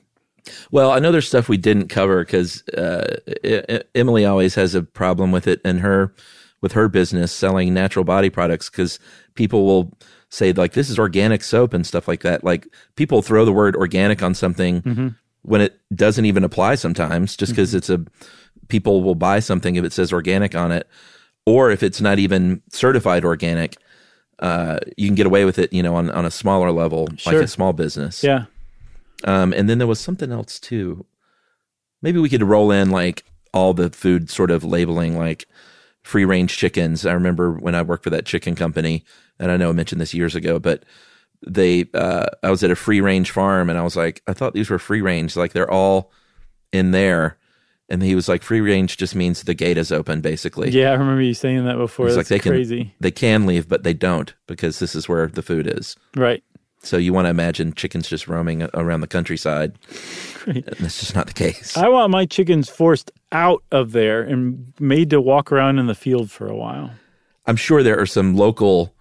[0.71, 4.75] Well, I know there's stuff we didn't cover because uh, I- I- Emily always has
[4.75, 6.13] a problem with it and her
[6.61, 8.97] with her business selling natural body products because
[9.35, 9.93] people will
[10.29, 12.43] say like this is organic soap and stuff like that.
[12.43, 15.15] Like people throw the word organic on something Mhm.
[15.43, 18.03] when it doesn't even apply sometimes, just because it's a
[18.69, 20.87] people will buy something if it says organic on it,
[21.47, 23.77] or if it's not even certified organic.
[24.39, 27.38] Uh, you can get away with it, you know, on, on a smaller level, like
[27.38, 28.21] a small business.
[28.21, 28.45] Yeah.
[29.23, 31.05] Um, and then there was something else too.
[32.01, 35.47] Maybe we could roll in like all the food sort of labeling, like
[36.03, 37.05] free range chickens.
[37.05, 39.05] I remember when I worked for that chicken company,
[39.39, 40.83] and I know I mentioned this years ago, but
[41.47, 44.53] they, uh, I was at a free range farm and I was like, I thought
[44.53, 45.38] these were free range.
[45.38, 46.12] Like they're all
[46.73, 47.38] in there.
[47.89, 50.69] And he was like, free range just means the gate is open, basically.
[50.71, 52.08] Yeah, I remember you saying that before.
[52.08, 52.84] It's like they crazy.
[52.86, 55.95] can they can leave, but they don't because this is where the food is.
[56.15, 56.43] Right.
[56.84, 59.78] So you want to imagine chickens just roaming around the countryside.
[60.43, 60.65] Great.
[60.80, 61.76] That's just not the case.
[61.78, 65.95] I want my chickens forced out of there and made to walk around in the
[65.95, 66.91] field for a while.
[67.45, 68.93] I'm sure there are some local.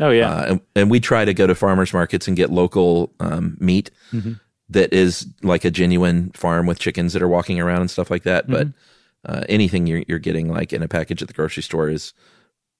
[0.00, 3.12] Oh yeah, uh, and, and we try to go to farmers markets and get local
[3.20, 3.92] um, meat.
[4.12, 4.40] Mhm.
[4.70, 8.22] That is like a genuine farm with chickens that are walking around and stuff like
[8.24, 8.48] that.
[8.48, 8.68] But
[9.26, 12.12] uh, anything you're you're getting like in a package at the grocery store is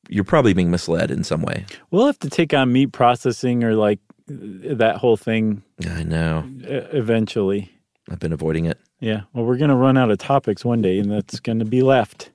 [0.09, 1.65] you're probably being misled in some way.
[1.91, 6.45] We'll have to take on meat processing or like that whole thing I know.
[6.63, 7.71] eventually.
[8.11, 8.79] I've been avoiding it.
[9.01, 9.23] Yeah.
[9.33, 11.81] Well, we're going to run out of topics one day, and that's going to be
[11.83, 12.31] left.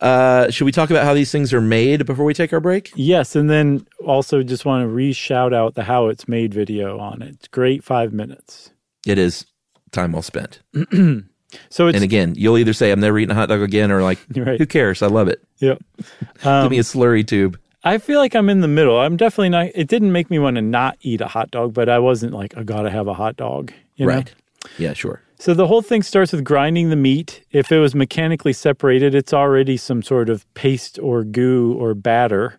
[0.00, 2.92] Uh, should we talk about how these things are made before we take our break?
[2.94, 6.98] Yes, and then also just want to re shout out the how it's made video
[6.98, 7.28] on it.
[7.34, 8.70] It's great, five minutes.
[9.06, 9.46] It is
[9.92, 10.60] time well spent.
[11.70, 14.02] So it's and again, you'll either say I'm never eating a hot dog again, or
[14.02, 14.58] like, Right.
[14.58, 15.00] who cares?
[15.00, 15.42] I love it.
[15.60, 15.78] Yep.
[16.38, 17.56] Give Um, me a slurry tube.
[17.84, 18.98] I feel like I'm in the middle.
[18.98, 19.68] I'm definitely not.
[19.74, 22.58] It didn't make me want to not eat a hot dog, but I wasn't like
[22.58, 23.72] I gotta have a hot dog.
[23.94, 24.14] You know?
[24.14, 24.34] Right.
[24.76, 25.22] Yeah, sure.
[25.38, 27.44] So the whole thing starts with grinding the meat.
[27.50, 32.58] If it was mechanically separated, it's already some sort of paste or goo or batter.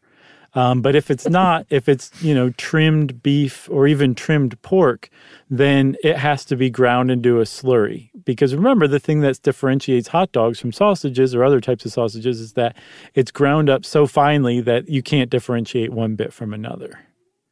[0.54, 5.10] Um, but if it's not, if it's you know trimmed beef or even trimmed pork,
[5.50, 8.10] then it has to be ground into a slurry.
[8.26, 12.40] Because remember, the thing that differentiates hot dogs from sausages or other types of sausages
[12.40, 12.76] is that
[13.16, 17.00] it's ground up so finely that you can't differentiate one bit from another.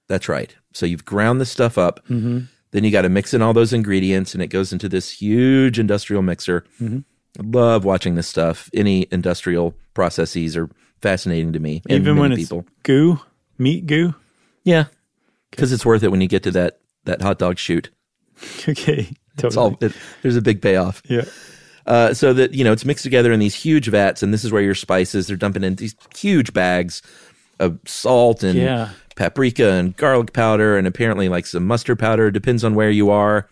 [0.07, 0.55] That's right.
[0.73, 2.05] So you've ground the stuff up.
[2.07, 2.47] Mhm.
[2.71, 5.79] Then you got to mix in all those ingredients, and it goes into this huge
[5.79, 6.65] industrial mixer.
[6.81, 7.03] Mhm.
[7.39, 8.69] I love watching this stuff.
[8.73, 10.69] Any industrial processes are
[11.01, 11.81] fascinating to me.
[11.89, 12.65] and even when many it's people.
[12.83, 13.19] goo,
[13.57, 14.13] meat goo.
[14.63, 14.85] Yeah,
[15.51, 17.89] because it's worth it when you get to that that hot dog chute.
[18.67, 21.01] Okay, It's all it, there's a big payoff.
[21.07, 21.25] Yeah.
[21.85, 24.51] Uh, so that you know it's mixed together in these huge vats, and this is
[24.51, 27.01] where your spices they're dumping in these huge bags
[27.59, 28.89] of salt and Yeah.
[29.15, 32.31] Paprika and garlic powder, and apparently like some mustard powder.
[32.31, 33.47] Depends on where you are,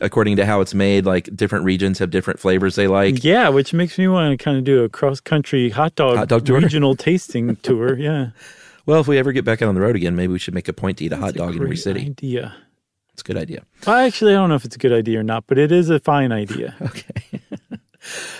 [0.00, 1.04] according to how it's made.
[1.06, 3.24] Like different regions have different flavors they like.
[3.24, 6.28] Yeah, which makes me want to kind of do a cross country hot dog, Hot
[6.28, 7.98] dog regional tasting tour.
[7.98, 8.30] Yeah.
[8.86, 10.68] Well, if we ever get back out on the road again, maybe we should make
[10.68, 12.02] a point to eat a hot That's a dog in every city.
[12.02, 12.54] Idea.
[13.12, 13.64] It's a good idea.
[13.86, 15.90] Well, actually, I don't know if it's a good idea or not, but it is
[15.90, 16.76] a fine idea.
[16.82, 17.40] okay.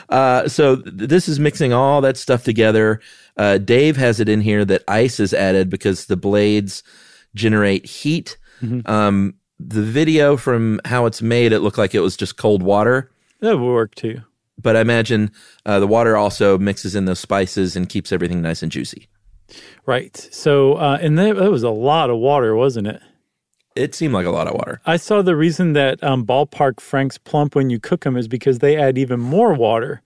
[0.09, 3.01] Uh, so th- this is mixing all that stuff together.
[3.37, 6.83] Uh, Dave has it in here that ice is added because the blades
[7.35, 8.39] generate heat.
[8.63, 8.91] Mm-hmm.
[8.91, 13.11] Um, the video from how it's made, it looked like it was just cold water.
[13.41, 14.23] That would work too.
[14.61, 15.31] But I imagine
[15.67, 19.09] uh, the water also mixes in those spices and keeps everything nice and juicy.
[19.85, 20.17] Right.
[20.33, 23.01] So, uh, and that, that was a lot of water, wasn't it?
[23.77, 24.81] It seemed like a lot of water.
[24.87, 28.61] I saw the reason that um, ballpark franks plump when you cook them is because
[28.61, 30.01] they add even more water.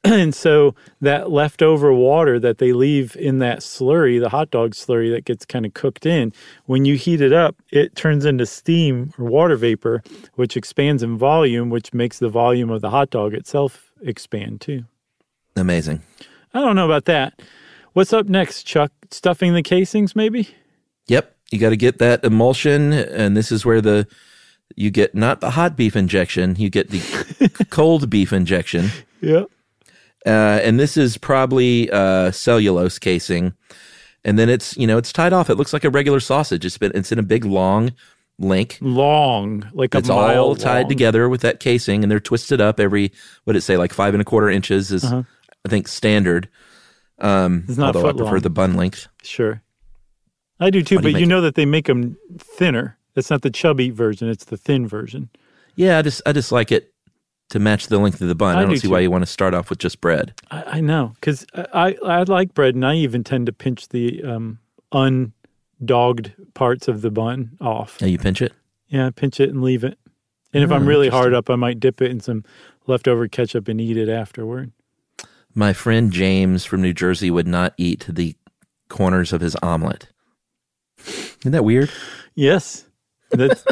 [0.04, 5.12] and so that leftover water that they leave in that slurry, the hot dog slurry
[5.12, 6.32] that gets kind of cooked in,
[6.66, 10.02] when you heat it up, it turns into steam or water vapor,
[10.36, 14.84] which expands in volume, which makes the volume of the hot dog itself expand too.
[15.56, 16.00] Amazing.
[16.54, 17.40] I don't know about that.
[17.92, 18.92] What's up next, Chuck?
[19.10, 20.48] Stuffing the casings, maybe?
[21.08, 21.36] Yep.
[21.50, 22.92] You got to get that emulsion.
[22.92, 24.06] And this is where the,
[24.76, 28.90] you get not the hot beef injection, you get the cold beef injection.
[29.20, 29.44] Yeah.
[30.26, 33.54] Uh, and this is probably uh, cellulose casing.
[34.24, 35.48] And then it's, you know, it's tied off.
[35.48, 36.64] It looks like a regular sausage.
[36.66, 37.92] It's been, it's in a big long
[38.38, 38.76] link.
[38.82, 40.88] Long, like a it's mile all tied long.
[40.90, 43.12] together with that casing and they're twisted up every,
[43.44, 45.22] what did it say, like five and a quarter inches is, Uh-huh.
[45.64, 46.48] I think, standard.
[47.18, 48.40] Um, It's not although I prefer long.
[48.40, 49.08] the bun length.
[49.22, 49.62] Sure.
[50.58, 52.98] I do too, do you but you know that they make them thinner.
[53.16, 55.28] It's not the chubby version, it's the thin version.
[55.76, 56.92] Yeah, I just I just like it
[57.50, 58.56] to match the length of the bun.
[58.56, 60.34] I, I don't do see why you want to start off with just bread.
[60.50, 63.88] I, I know, because I, I, I like bread and I even tend to pinch
[63.88, 64.58] the um,
[64.92, 68.00] undogged parts of the bun off.
[68.00, 68.52] Now you pinch it.
[68.88, 69.98] Yeah, pinch it and leave it.
[70.52, 72.44] And if Oh, I'm really hard up, I might dip it in some
[72.86, 74.72] leftover ketchup and eat it afterward.
[75.54, 78.34] My friend James from New Jersey would not eat the
[78.88, 80.08] corners of his omelet.
[81.06, 81.90] Isn't that weird?
[82.34, 82.84] Yes.
[83.30, 83.64] That's,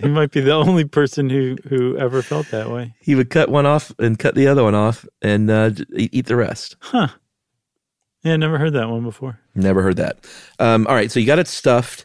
[0.00, 2.94] he might be the only person who, who ever felt that way.
[3.00, 6.36] He would cut one off and cut the other one off and uh, eat the
[6.36, 6.76] rest.
[6.80, 7.08] Huh.
[8.22, 9.38] Yeah, never heard that one before.
[9.54, 10.26] Never heard that.
[10.58, 12.04] Um, all right, so you got it stuffed.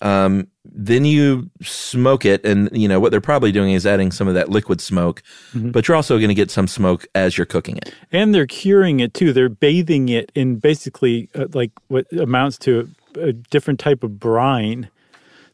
[0.00, 4.26] Um, then you smoke it, and you know what they're probably doing is adding some
[4.26, 5.22] of that liquid smoke,
[5.54, 5.70] Mhm.
[5.70, 7.94] but you're also going to get some smoke as you're cooking it.
[8.10, 9.32] And they're curing it too.
[9.32, 14.18] They're bathing it in basically uh, like what amounts to a, a different type of
[14.18, 14.88] brine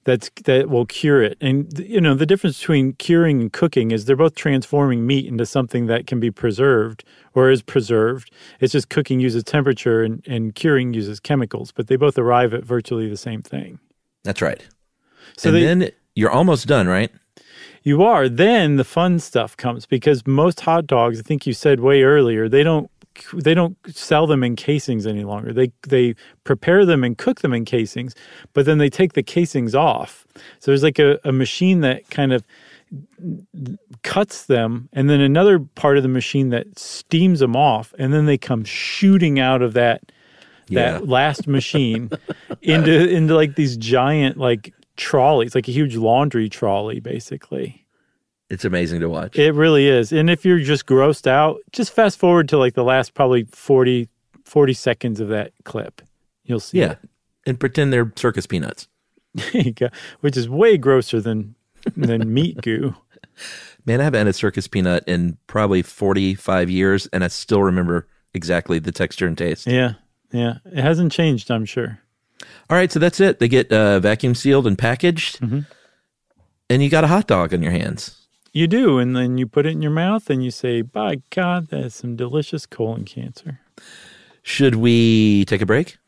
[0.09, 1.36] that's that will cure it.
[1.38, 5.44] And you know, the difference between curing and cooking is they're both transforming meat into
[5.44, 7.04] something that can be preserved
[7.34, 8.32] or is preserved.
[8.59, 12.64] It's just cooking uses temperature and, and curing uses chemicals, but they both arrive at
[12.64, 13.78] virtually the same thing.
[14.24, 14.66] That's right.
[15.36, 17.11] So and they- then you're almost done, right?
[17.82, 18.28] You are.
[18.28, 22.48] Then the fun stuff comes because most hot dogs, I think you said way earlier,
[22.48, 22.90] they don't
[23.35, 25.53] they don't sell them in casings any longer.
[25.53, 26.14] They they
[26.45, 28.14] prepare them and cook them in casings,
[28.53, 30.27] but then they take the casings off.
[30.61, 32.45] So there's like a, a machine that kind of
[34.03, 38.27] cuts them, and then another part of the machine that steams them off, and then
[38.27, 40.12] they come shooting out of that
[40.69, 40.93] Yeah.
[40.93, 42.11] that last machine
[42.62, 47.85] into into like these giant like trolleys, like a huge laundry trolley, basically.
[48.51, 49.38] It's amazing to watch.
[49.38, 50.11] It really is.
[50.12, 54.09] And if you're just grossed out, just fast forward to like the last probably 40,
[54.44, 56.01] 40 seconds of that clip.
[56.44, 56.78] You'll see.
[56.78, 56.94] yeah.
[57.46, 58.88] And pretend they're circus peanuts.
[59.53, 59.88] There you go.
[60.20, 61.55] Which is way grosser than
[61.96, 62.94] than meat goo.
[63.84, 68.09] Man, I haven't had a circus peanut in probably 45 years, and I still remember
[68.34, 69.66] exactly the texture and taste.
[69.66, 69.94] Yeah.
[70.32, 70.55] Yeah.
[70.64, 72.01] It hasn't changed, I'm sure.
[72.68, 73.38] All right, so that's it.
[73.38, 75.61] They get uh, vacuum sealed and packaged, Mm-hmm.
[76.70, 78.26] and you got a hot dog in your hands.
[78.53, 81.68] You do, and then you put it in your mouth and you say, By God,
[81.68, 83.61] that's some delicious colon cancer.
[84.42, 85.99] Should we take a break?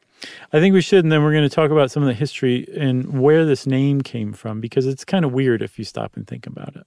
[0.53, 2.67] I think we should, and then we're going to talk about some of the history
[2.77, 6.27] and where this name came from because it's kind of weird if you stop and
[6.27, 6.87] think about it.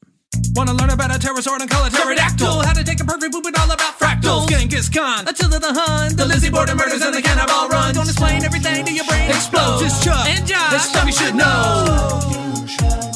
[0.55, 2.61] Wanna learn about a pterosaur and call it pterodactyl?
[2.61, 4.47] How to take a perfect poop and all about fractals.
[4.47, 7.95] Genghis Khan, Attila the Hun, the Lizzie Borden murders and the cannibal runs.
[7.95, 9.83] Don't explain everything to your brain explodes.
[9.83, 10.71] It's Chuck and Josh.
[10.71, 13.12] This stuff you should know.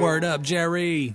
[0.00, 1.14] Word up, Jerry.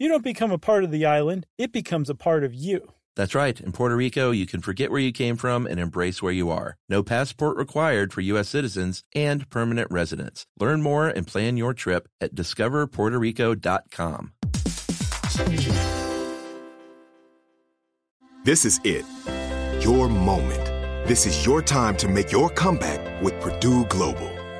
[0.00, 2.94] You don't become a part of the island, it becomes a part of you.
[3.16, 3.60] That's right.
[3.60, 6.78] In Puerto Rico, you can forget where you came from and embrace where you are.
[6.88, 8.48] No passport required for U.S.
[8.48, 10.46] citizens and permanent residents.
[10.58, 14.32] Learn more and plan your trip at discoverpuertorico.com.
[18.44, 19.04] This is it.
[19.84, 20.64] Your moment.
[21.06, 24.39] This is your time to make your comeback with Purdue Global.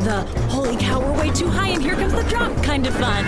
[0.00, 3.24] The holy cow, we're way too high and here comes the drop kind of fun.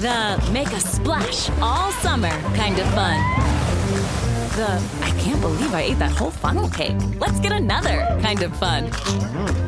[0.00, 3.20] The make a splash all summer kind of fun.
[4.56, 6.96] The I can't believe I ate that whole funnel cake.
[7.18, 8.90] Let's get another kind of fun.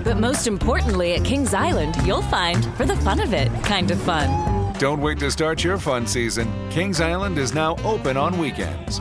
[0.05, 4.01] But most importantly, at Kings Island, you'll find for the fun of it kind of
[4.01, 4.73] fun.
[4.79, 6.51] Don't wait to start your fun season.
[6.71, 9.01] Kings Island is now open on weekends.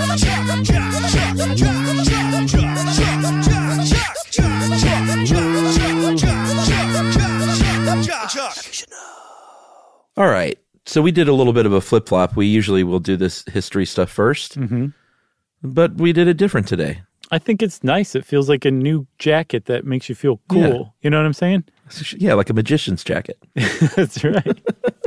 [10.17, 10.57] All right.
[10.85, 12.35] So we did a little bit of a flip flop.
[12.35, 14.85] We usually will do this history stuff 1st Mm-hmm.
[15.63, 17.01] but we did it different today.
[17.31, 18.13] I think it's nice.
[18.13, 20.59] It feels like a new jacket that makes you feel cool.
[20.61, 20.83] Yeah.
[21.01, 21.63] You know what I'm saying?
[22.17, 23.37] Yeah, like a magician's jacket.
[23.95, 24.61] That's right.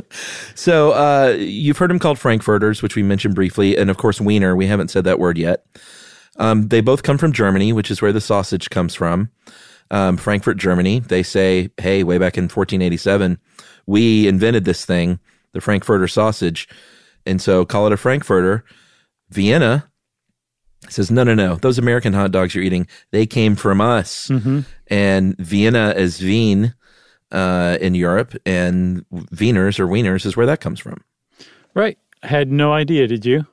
[0.55, 4.57] So uh, you've heard them called Frankfurters, which we mentioned briefly, and of course Wiener.
[4.57, 5.67] We haven't said that word yet.
[6.37, 9.31] Um, they both come from Germany, which is where the sausage comes from.
[9.91, 11.01] Um, Frankfurt, Germany.
[11.01, 13.39] They say, "Hey, way back in 1487,
[13.87, 15.21] we invented this thing,
[15.53, 16.69] the Frankfurter sausage,
[17.27, 18.65] and so call it a Frankfurter."
[19.31, 19.89] Vienna
[20.89, 21.57] says, "No, no, no.
[21.57, 24.31] Those American hot dogs you're eating, they came from us."
[24.89, 26.75] And Vienna is Wien
[27.33, 31.03] uh, in Europe, and Wieners or Wieners is where that comes from.
[31.75, 31.99] Right.
[32.22, 33.47] I had no idea, did you?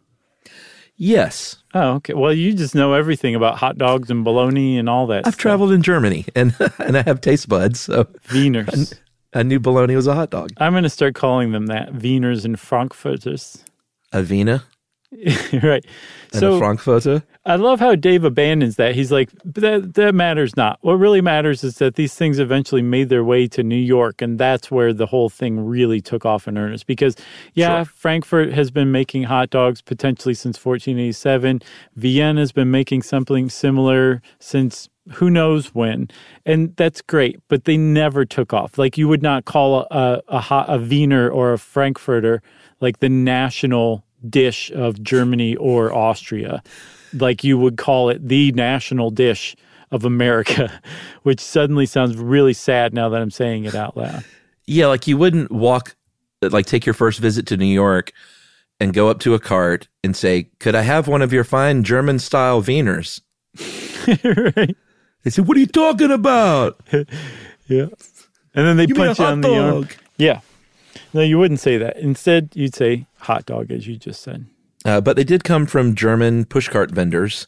[0.96, 1.58] Yes.
[1.74, 2.14] Oh, okay.
[2.14, 5.26] Well, you just know everything about hot dogs and bologna and all that.
[5.26, 8.94] I've traveled in Germany and and I have taste buds, so Wieners.
[9.34, 10.52] I knew bologna was a hot dog.
[10.58, 11.94] I'm going to start calling them that.
[11.94, 13.64] Wieners and Frankfurters.
[14.12, 14.64] A Wiener
[15.62, 15.86] right.
[16.32, 17.24] and so a Frankfurter.
[17.46, 18.96] I love how Dave abandons that.
[18.96, 20.78] He's like, that, that matters not.
[20.82, 24.40] What really matters is that these things eventually made their way to New York, and
[24.40, 26.88] that's where the whole thing really took off in earnest.
[26.88, 27.16] Because,
[27.54, 31.62] yeah, Frankfurt has been making hot dogs potentially since 1487.
[31.96, 36.10] Vienna has been making something similar since who knows when,
[36.46, 37.40] and that's great.
[37.50, 38.78] But they never took off.
[38.78, 42.42] Like you would not call a a, a, hot, a Wiener or a Frankfurter
[42.80, 46.62] like the national dish of Germany or Austria
[47.14, 49.56] like you would call it the national dish
[49.92, 50.72] of America,
[51.24, 54.24] which suddenly sounds really sad now that I'm saying it out loud.
[54.66, 55.96] Yeah, like you wouldn't walk,
[56.42, 58.12] like take your first visit to New York
[58.80, 61.84] and go up to a cart and say, "Could I have one of your fine
[61.84, 63.22] German style Wieners?"
[64.58, 64.76] right.
[65.24, 66.80] They said, "What are you talking about?"
[67.68, 67.88] yeah,
[68.56, 69.90] and then they a punch you on the arm.
[70.18, 70.42] Yeah,
[71.14, 71.98] no, you wouldn't say that.
[71.98, 74.46] Instead, you'd say hot dog, as you just said.
[74.86, 77.48] Uh, but they did come from German pushcart vendors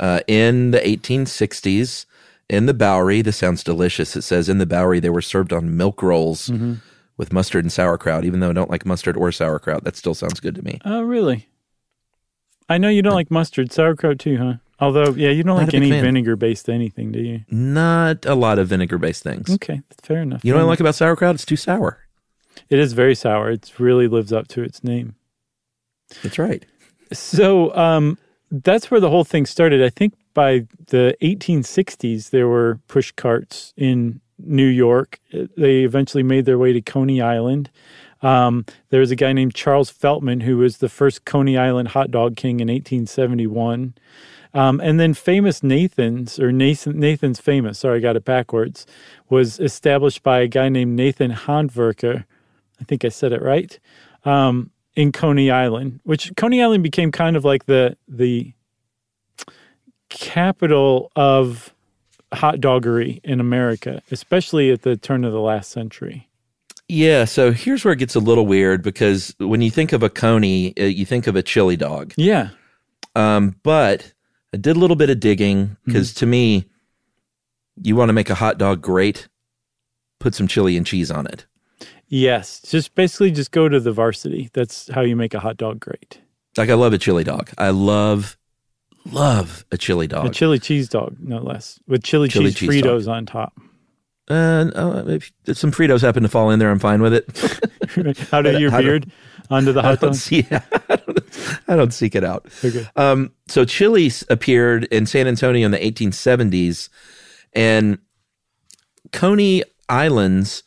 [0.00, 2.06] uh, in the 1860s
[2.48, 3.20] in the Bowery.
[3.22, 4.14] This sounds delicious.
[4.16, 6.78] It says in the Bowery they were served on milk rolls Mhm.
[7.16, 8.24] with mustard and sauerkraut.
[8.24, 10.78] Even though I don't like mustard or sauerkraut, that still sounds good to me.
[10.84, 11.48] Oh, really?
[12.68, 14.54] I know you don't like mustard, sauerkraut too, huh?
[14.80, 17.40] Although, yeah, you don't Not like any vinegar based anything, do you?
[17.50, 19.50] Not a lot of vinegar based things.
[19.50, 20.44] Okay, fair enough.
[20.44, 21.34] You know what I like about sauerkraut?
[21.34, 21.98] It's too sour.
[22.68, 23.50] It is very sour.
[23.50, 25.14] It really lives up to its name.
[26.22, 26.64] That's right.
[27.12, 28.18] So um,
[28.50, 29.82] that's where the whole thing started.
[29.82, 35.20] I think by the 1860s, there were push carts in New York.
[35.32, 37.70] They eventually made their way to Coney Island.
[38.22, 42.10] Um, there was a guy named Charles Feltman who was the first Coney Island hot
[42.10, 43.94] dog king in 1871.
[44.54, 48.86] Um, and then famous Nathan's, or Nathan, Nathan's famous, sorry, I got it backwards,
[49.28, 52.24] was established by a guy named Nathan Handwerker.
[52.80, 53.78] I think I said it right.
[54.24, 58.52] Um, in Coney Island, which Coney Island became kind of like the the
[60.08, 61.72] capital of
[62.32, 66.28] hot doggery in America, especially at the turn of the last century.
[66.88, 70.08] Yeah, so here's where it gets a little weird because when you think of a
[70.08, 72.14] coney, uh, you think of a chili dog.
[72.16, 72.50] Yeah.
[73.14, 74.14] Um, but
[74.54, 76.64] I did a little bit of digging because to me,
[77.82, 79.28] you want to make a hot dog great,
[80.18, 81.46] put some chili and cheese on it.
[82.08, 84.48] Yes, just basically just go to the varsity.
[84.54, 86.20] That's how you make a hot dog great.
[86.56, 87.50] Like I love a chili dog.
[87.58, 88.36] I love,
[89.04, 90.26] love a chili dog.
[90.26, 93.52] A chili cheese dog, no less, with chili, Chili cheese, cheese Fritos on top.
[94.30, 98.18] And uh, if some Fritos happen to fall in there, I'm fine with it.
[98.30, 99.10] How do your I beard
[99.50, 100.16] onto the I hot don't dog?
[100.16, 101.18] see- I don't,
[101.68, 102.46] I don't seek it out.
[102.64, 102.86] Okay.
[102.96, 106.88] Um, so Chili's appeared in San Antonio in the 1870s,
[107.54, 107.98] and
[109.12, 110.62] Coney Islands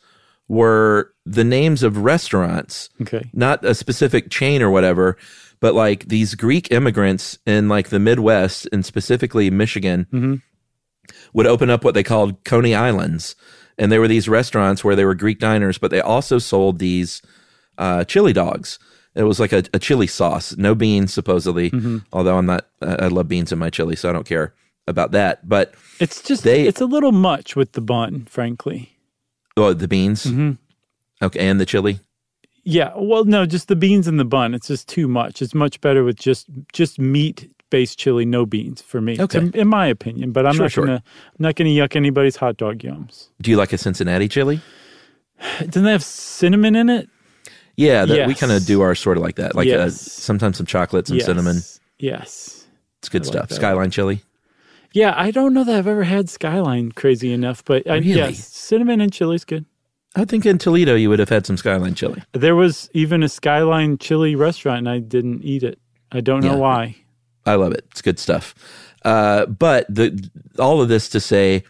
[0.48, 3.30] were the names of restaurants, Okay.
[3.32, 5.16] not a specific chain or whatever,
[5.60, 10.42] but like these Greek immigrants in like the Midwest and specifically Michigan Mhm.
[11.32, 13.36] would open up what they called Coney Islands.
[13.78, 17.22] And there were these restaurants where they were Greek diners, but they also sold these
[17.78, 18.78] uh, chili dogs.
[19.14, 21.70] It was like a, a chili sauce, no beans supposedly.
[21.70, 22.04] Mhm.
[22.12, 24.52] Although I'm not, I love beans in my chili, so I don't care
[24.86, 25.48] about that.
[25.48, 28.98] But It's just They- it's a little much with the bun, frankly.
[29.56, 30.58] oh, the beans, Mhm.
[31.22, 32.00] Okay, and the chili.
[32.64, 34.54] Yeah, well, no, just the beans and the bun.
[34.54, 35.42] It's just too much.
[35.42, 39.16] It's much better with just just meat based chili, no beans for me.
[39.18, 39.38] Okay.
[39.38, 40.30] in, in my opinion.
[40.32, 40.86] But I'm Sure, not sure.
[40.86, 43.28] gonna I'm not gonna yuck anybody's hot dog yums.
[43.40, 44.60] Do you like a Cincinnati chili?
[45.58, 47.08] Doesn't that have cinnamon in it?
[47.76, 49.54] Yeah, that, we kind of do our sort of like that.
[49.54, 49.98] Like uh, Yes.
[50.00, 51.26] sometimes some chocolate, some Yes.
[51.26, 51.56] cinnamon.
[51.98, 52.66] Yes.
[52.98, 53.48] It's good I stuff.
[53.48, 53.54] that.
[53.54, 54.22] Skyline chili.
[54.92, 58.10] Yeah, I don't know that I've ever had Skyline crazy enough, but I, Really?
[58.12, 59.64] yes, cinnamon and chili's good.
[60.14, 62.22] I think in Toledo you would have had some Skyline chili.
[62.32, 65.78] There was even a Skyline chili restaurant, and I didn't eat it.
[66.10, 66.56] I don't know Yeah.
[66.56, 66.96] why.
[67.46, 67.86] I love it.
[67.90, 68.54] It's good stuff.
[69.04, 71.64] Uh, but the all of this to say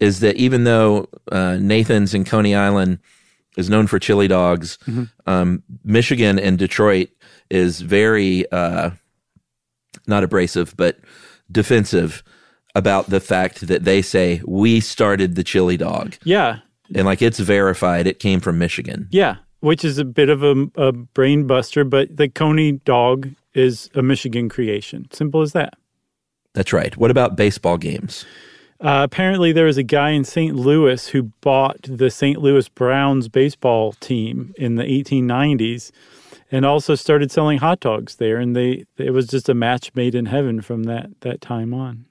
[0.00, 2.98] is that even though uh, Nathan's in Coney Island
[3.56, 4.78] is known for chili dogs,
[5.26, 7.08] um, Michigan and Detroit
[7.50, 8.90] is very uh,
[10.06, 10.98] not abrasive but
[11.50, 12.22] defensive
[12.74, 16.58] about the fact that they say we started the chili dog Yeah,
[16.94, 19.08] and like it's verified it came from Michigan.
[19.10, 23.90] yeah, which is a bit of a, a brain buster, but the Coney dog is
[23.94, 25.08] a Michigan creation.
[25.12, 25.74] Simple as that.
[26.54, 26.96] That's right.
[26.96, 28.24] What about baseball games?
[28.80, 30.54] Uh, apparently, there was a guy in St.
[30.54, 32.38] Louis who bought the St.
[32.40, 35.90] Louis Browns baseball team in the 1890s,
[36.52, 38.36] and also started selling hot dogs there.
[38.38, 42.06] And they it was just a match made in heaven from that that time on.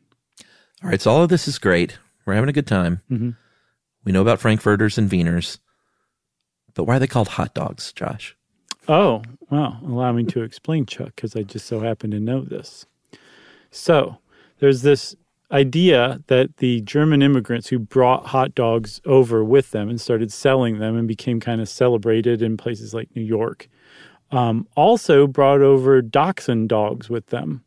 [0.83, 1.97] All right, so all of this is great.
[2.25, 3.01] We're having a good time.
[3.09, 3.35] Mhm.
[4.07, 5.59] We know about frankfurters and wieners,
[6.73, 8.37] but why are they called hot dogs, Josh?
[8.87, 12.85] Oh, well, allow me to explain, Chuck, because I just so happen to know this.
[13.69, 14.19] So,
[14.59, 15.13] there's this
[15.51, 20.79] idea that the German immigrants who brought hot dogs over with them and started selling
[20.79, 23.67] them and became kind of celebrated in places like New York
[24.31, 27.61] um, also brought over dachshund dogs with them.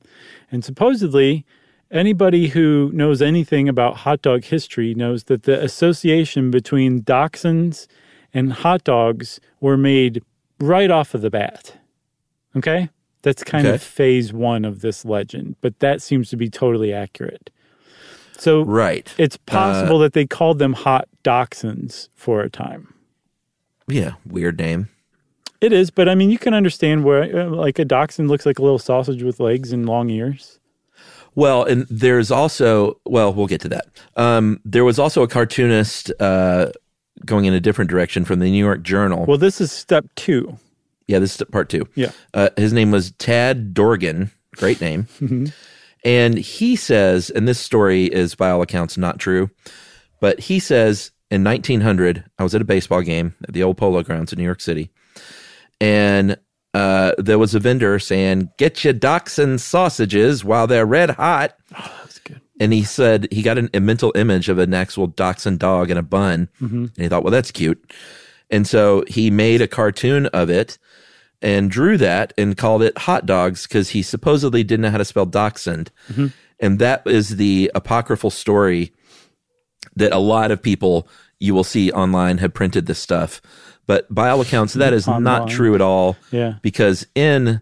[0.50, 1.44] And supposedly,
[1.90, 7.86] anybody who knows anything about hot dog history knows that the association between dachshunds
[8.32, 10.22] and hot dogs were made
[10.58, 11.76] right off of the bat.
[12.56, 12.88] Okay?
[13.22, 13.74] That's kind Okay.
[13.74, 17.50] of phase one of this legend, but that seems to be totally accurate.
[18.38, 19.12] So Right.
[19.18, 22.94] it's possible Uh, that they called them hot dachshunds for a time.
[23.88, 24.88] Yeah, weird name.
[25.60, 28.58] It is, but I mean, you can understand where, uh, like, a dachshund looks like
[28.58, 30.59] a little sausage with legs and long ears.
[31.34, 33.86] Well, and there's also, well, we'll get to that.
[34.16, 36.72] Um, there was also a cartoonist uh,
[37.24, 39.26] going in a different direction from the New York Journal.
[39.26, 40.58] Well, this is step two.
[41.06, 41.86] yeah, this is part two.
[41.94, 42.10] Yeah.
[42.34, 44.30] Uh, his name was Tad Dorgan.
[44.56, 45.04] Great name.
[45.20, 45.52] Mhm.
[46.02, 49.50] And he says, and this story is by all accounts not true,
[50.18, 54.02] but he says in 1900, I was at a baseball game at the old Polo
[54.02, 54.90] Grounds in New York City,
[55.78, 56.38] and
[56.74, 61.92] uh, there was a vendor saying, "Get your dachshund sausages while they're red hot." Oh,
[62.02, 62.40] that's good.
[62.60, 65.96] And he said he got an, a mental image of an actual dachshund dog in
[65.96, 66.72] a bun, Mhm.
[66.94, 67.92] and he thought, "Well, that's cute."
[68.50, 70.76] And so he made a cartoon of it
[71.42, 75.04] and drew that and called it hot dogs because he supposedly didn't know how to
[75.04, 75.90] spell dachshund.
[76.12, 76.32] Mhm.
[76.58, 78.92] And that is the apocryphal story
[79.96, 81.08] that a lot of people
[81.40, 83.40] you will see online have printed this stuff.
[83.86, 86.16] But by all accounts, that is not true at all.
[86.30, 86.54] Yeah.
[86.62, 87.60] Because in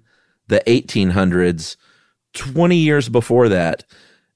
[0.49, 1.77] the 1800s,
[2.35, 3.85] 20 years before that,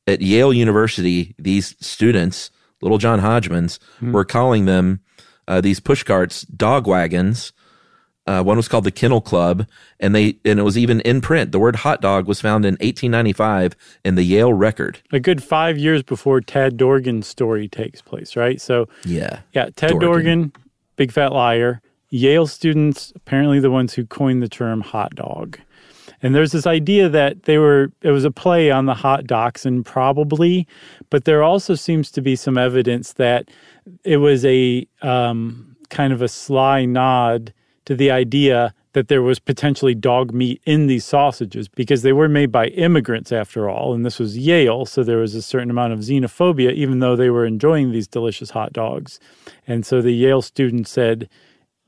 [0.06, 4.12] at Yale University, these students, little John Hodgmans, Hmm.
[4.12, 5.00] were calling them
[5.48, 7.52] uh, these pushcarts dog wagons.
[8.26, 9.66] Uh, one was called the Kennel Club,
[9.98, 11.50] and they and it was even in print.
[11.50, 15.00] The word hot dog was found in 1895 in the Yale Record.
[15.12, 18.60] A good five years before Tad Dorgan's story takes place, right?
[18.60, 20.00] So, Yeah, yeah, Ted Dorgan.
[20.00, 20.52] Dorgan,
[20.96, 21.80] big fat liar.
[22.10, 25.58] Yale students, apparently the ones who coined the term hot dog.
[26.22, 29.86] And there's this idea that they were, it was a play on the hot dachshund,
[29.86, 30.68] probably,
[31.10, 33.50] but there also seems to be some evidence that
[34.04, 37.52] it was a um, kind of a sly nod
[37.84, 42.28] to the idea that there was potentially dog meat in these sausages because they were
[42.28, 43.94] made by immigrants after all.
[43.94, 44.84] And this was Yale.
[44.84, 48.50] So there was a certain amount of xenophobia, even though they were enjoying these delicious
[48.50, 49.18] hot dogs.
[49.66, 51.28] And so the Yale students said,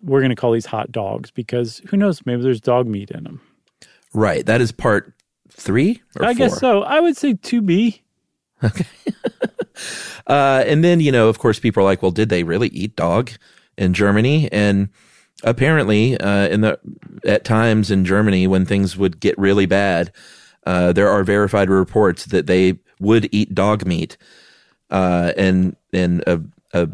[0.01, 3.25] we're going to call these hot dogs because who knows, maybe there's dog meat in
[3.25, 3.41] them.
[4.15, 4.45] right.
[4.47, 5.13] That is part
[5.51, 6.03] three.
[6.19, 6.83] Or I guess so.
[6.83, 8.01] I would say 2B.
[10.27, 12.97] Uh, and then, you know, of course, people are like, well, did they really eat
[12.97, 13.31] dog
[13.77, 14.49] in Germany?
[14.53, 14.89] And
[15.45, 16.79] apparently, uh, in the
[17.25, 20.13] at times in Germany, when things would get really bad,
[20.67, 24.17] uh, there are verified reports that they would eat dog meat.
[24.91, 26.41] Uh, and and a,
[26.73, 26.89] a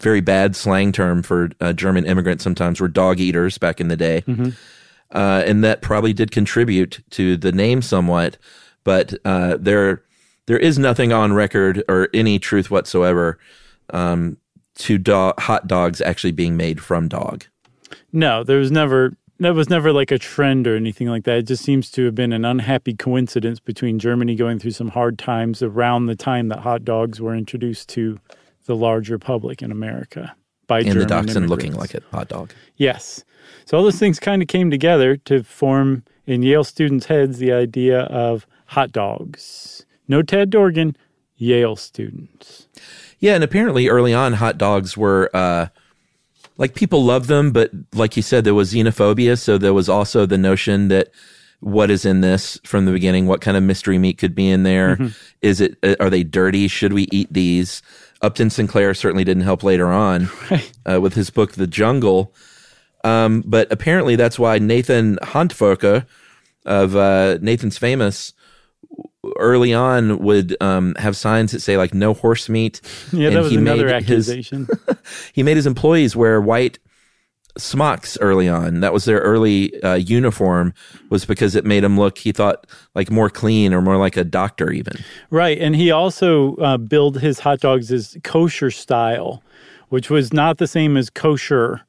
[0.00, 3.96] very bad slang term for uh, German immigrants sometimes were dog eaters back in the
[3.96, 4.22] day.
[5.12, 8.38] Uh, and that probably did contribute to the name somewhat,
[8.84, 10.02] but uh, there
[10.46, 13.38] there is nothing on record or any truth whatsoever
[13.90, 14.36] um,
[14.76, 17.44] to do- hot dogs actually being made from dog.
[18.12, 21.38] No, there was never that was never like a trend or anything like that.
[21.38, 25.18] It just seems to have been an unhappy coincidence between Germany going through some hard
[25.18, 28.20] times around the time that hot dogs were introduced to
[28.66, 30.36] the larger public in America
[30.68, 32.52] by and German the dachshund looking like a hot dog.
[32.76, 33.24] Yes.
[33.64, 37.52] So all those things kind of came together to form in Yale students' heads the
[37.52, 39.84] idea of hot dogs.
[40.06, 40.96] No Ted Dorgan,
[41.36, 42.68] Yale students.
[43.18, 45.66] Yeah, and apparently early on, hot dogs were uh,
[46.58, 49.38] like people love them, but like you said, there was xenophobia.
[49.38, 51.08] So there was also the notion that
[51.60, 54.62] what is in this from the beginning, what kind of mystery meat could be in
[54.64, 54.96] there.
[54.96, 55.14] Mhm.
[55.42, 56.68] Is it uh, are they dirty?
[56.68, 57.82] Should we eat these?
[58.20, 60.28] Upton Sinclair certainly didn't help later on
[60.86, 62.34] uh, with his book The Jungle.
[63.04, 66.06] Um, but apparently that's why Nathan Handwerker
[66.64, 68.32] of uh, Nathan's Famous
[69.38, 72.80] early on would um, have signs that say like no horse meat.
[73.12, 74.68] Yeah, that was he another made his- accusation.
[75.32, 76.78] he made his employees wear white
[77.58, 78.80] smocks early on.
[78.80, 80.72] That was their early uh, uniform
[81.10, 84.24] was because it made him look, he thought, like more clean or more like a
[84.24, 84.94] doctor even.
[85.30, 89.42] Right, and he also uh, billed his hot dogs as kosher style,
[89.90, 91.82] which was not the same as kosher.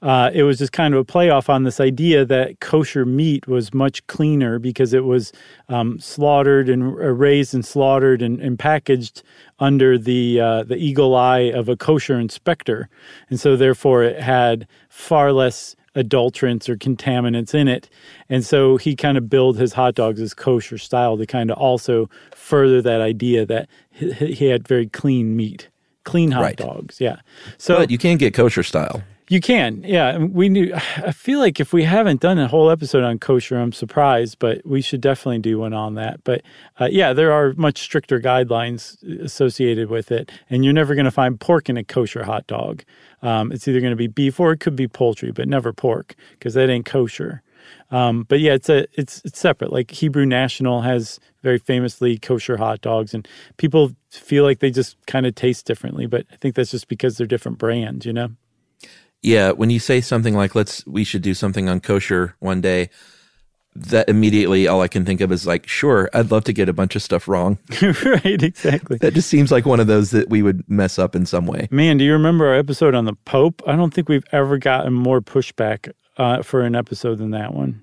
[0.00, 3.74] Uh, it was just kind of a playoff on this idea that kosher meat was
[3.74, 5.32] much cleaner because it was
[5.68, 9.22] um, slaughtered and uh, raised and slaughtered and, and packaged
[9.58, 12.88] under the uh, the eagle eye of a kosher inspector,
[13.28, 17.90] and so therefore it had far less adulterants or contaminants in it.
[18.28, 21.58] And so he kind of billed his hot dogs as kosher style to kind of
[21.58, 25.68] also further that idea that he, he had very clean meat,
[26.04, 26.56] clean hot Right.
[26.56, 27.00] dogs.
[27.00, 27.16] Yeah.
[27.56, 29.02] So but you can't get kosher style.
[29.28, 30.18] You can, yeah.
[30.18, 30.72] We knew.
[30.96, 34.64] I feel like if we haven't done a whole episode on kosher, I'm surprised, but
[34.66, 36.24] we should definitely do one on that.
[36.24, 36.42] But
[36.80, 41.10] uh, yeah, there are much stricter guidelines associated with it, and you're never going to
[41.10, 42.84] find pork in a kosher hot dog.
[43.22, 46.14] Um, it's either going to be beef or it could be poultry, but never pork
[46.32, 47.42] because that ain't kosher.
[47.90, 49.72] Um, but yeah, it's a it's it's separate.
[49.72, 53.26] Like Hebrew National has very famously kosher hot dogs, and
[53.56, 56.06] people feel like they just kind of taste differently.
[56.06, 58.30] But I think that's just because they're different brands, you know.
[59.22, 62.90] Yeah, when you say something like "let's," we should do something on kosher one day.
[63.74, 66.72] That immediately, all I can think of is like, sure, I'd love to get a
[66.72, 67.58] bunch of stuff wrong.
[67.82, 68.96] right, exactly.
[68.98, 71.68] That just seems like one of those that we would mess up in some way.
[71.70, 73.62] Man, do you remember our episode on the Pope?
[73.68, 77.80] I don't think we've ever gotten more pushback uh, for an episode than that one.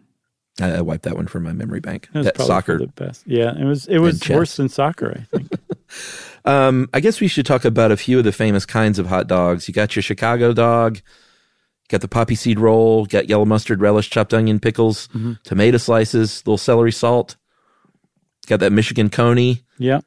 [0.59, 2.09] I, I wiped that one from my memory bank.
[2.13, 2.77] It was That probably soccer.
[2.79, 3.23] the best.
[3.25, 3.87] Yeah, it was.
[3.87, 5.17] It was worse than soccer.
[5.17, 5.51] I think.
[6.45, 9.25] Um, I guess we should talk about a few of the famous kinds of hot
[9.27, 9.67] dogs.
[9.67, 10.99] You got your Chicago dog,
[11.89, 15.41] got the poppy seed roll, got yellow mustard relish, chopped onion, pickles, Mhm.
[15.43, 17.35] tomato slices, little celery salt.
[18.47, 19.61] Got that Michigan coney.
[19.79, 20.01] Yeah.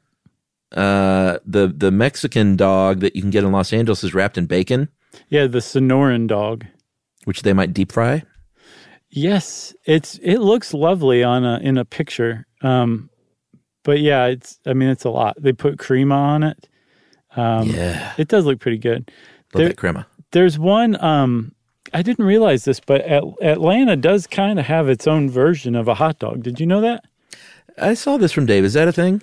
[0.71, 4.45] Uh, the the Mexican dog that you can get in Los Angeles is wrapped in
[4.45, 4.87] bacon,
[5.29, 6.65] Yeah, the Sonoran dog.
[7.25, 8.23] which they might deep fry.
[9.09, 12.45] Yes, it's it looks lovely on a in a picture.
[12.61, 13.09] Um,
[13.83, 15.41] but yeah, it's I mean it's a lot.
[15.41, 16.67] They put crema on it.
[17.35, 18.13] Um, Yeah.
[18.17, 19.09] it does look pretty good.
[19.55, 20.05] Love that crema.
[20.31, 21.01] There's one.
[21.03, 21.53] Um,
[21.93, 25.87] I didn't realize this, but At- Atlanta does kind of have its own version of
[25.87, 26.43] a hot dog.
[26.43, 27.05] Did you know that?
[27.77, 28.63] I saw this from Dave.
[28.65, 29.21] Is that a thing?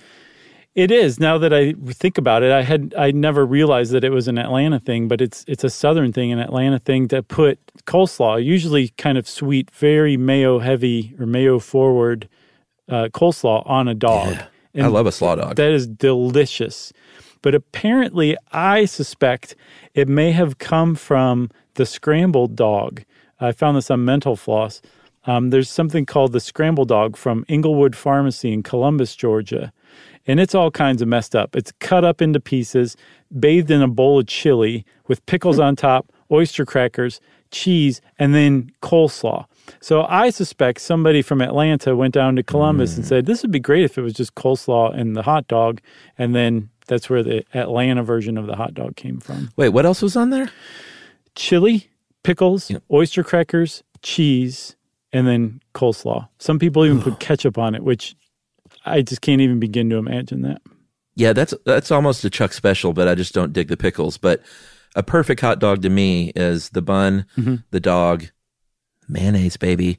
[0.74, 1.18] It is.
[1.18, 4.36] Now that I think about it, I had I never realized that it was an
[4.36, 8.88] Atlanta thing, but it's it's a Southern thing, an Atlanta thing to put coleslaw, usually
[8.98, 12.28] kind of sweet, very mayo heavy or mayo forward
[12.90, 14.36] uh, coleslaw on a dog.
[14.78, 15.56] I love a slaw dog.
[15.56, 16.92] That is delicious.
[17.40, 19.56] But apparently, I suspect
[19.94, 23.04] it may have come from the scrambled dog.
[23.40, 24.82] I found this on Mental Floss.
[25.26, 29.72] Um, there's something called the scrambled dog from Dinglewood Pharmacy in Columbus, Georgia.
[30.26, 31.54] And it's all kinds of messed up.
[31.54, 32.96] It's cut up into pieces,
[33.38, 37.20] bathed in a bowl of chili with pickles on top, oyster crackers,
[37.50, 39.46] cheese, and then coleslaw.
[39.80, 43.60] So I suspect somebody from Atlanta went down to Columbus and said, This would be
[43.60, 45.80] great if it was just coleslaw and the hot dog.
[46.18, 49.50] And then that's where the Atlanta version of the hot dog came from.
[49.56, 50.50] Wait, what else was on there?
[51.36, 51.88] Chili,
[52.24, 54.74] pickles, oyster crackers, cheese,
[55.12, 56.28] and then coleslaw.
[56.38, 58.16] Some people even put ketchup on it, which
[58.84, 60.60] I just can't even begin to imagine that.
[61.14, 64.18] Yeah, that's that's almost a Chuck special, but I just don't dig the pickles.
[64.18, 64.42] But
[64.94, 67.62] a perfect hot dog to me is the bun, Mhm.
[67.70, 68.26] the dog,
[69.08, 69.98] mayonnaise, baby,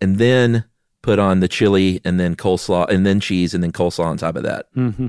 [0.00, 0.64] and then
[1.02, 4.36] put on the chili and then coleslaw and then cheese and then coleslaw on top
[4.36, 4.66] of that.
[4.74, 5.08] hmm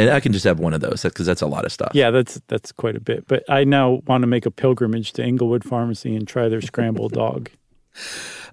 [0.00, 1.92] And I can just have one of those because that's a lot of stuff.
[1.94, 3.26] Yeah, that's that's quite a bit.
[3.28, 7.12] But I now want to make a pilgrimage to Dinglewood Pharmacy and try their scrambled
[7.24, 7.50] dog.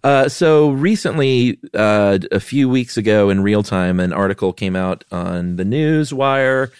[0.03, 5.03] Uh, so recently, uh, a few weeks ago in real time, an article came out
[5.11, 6.71] on the news wire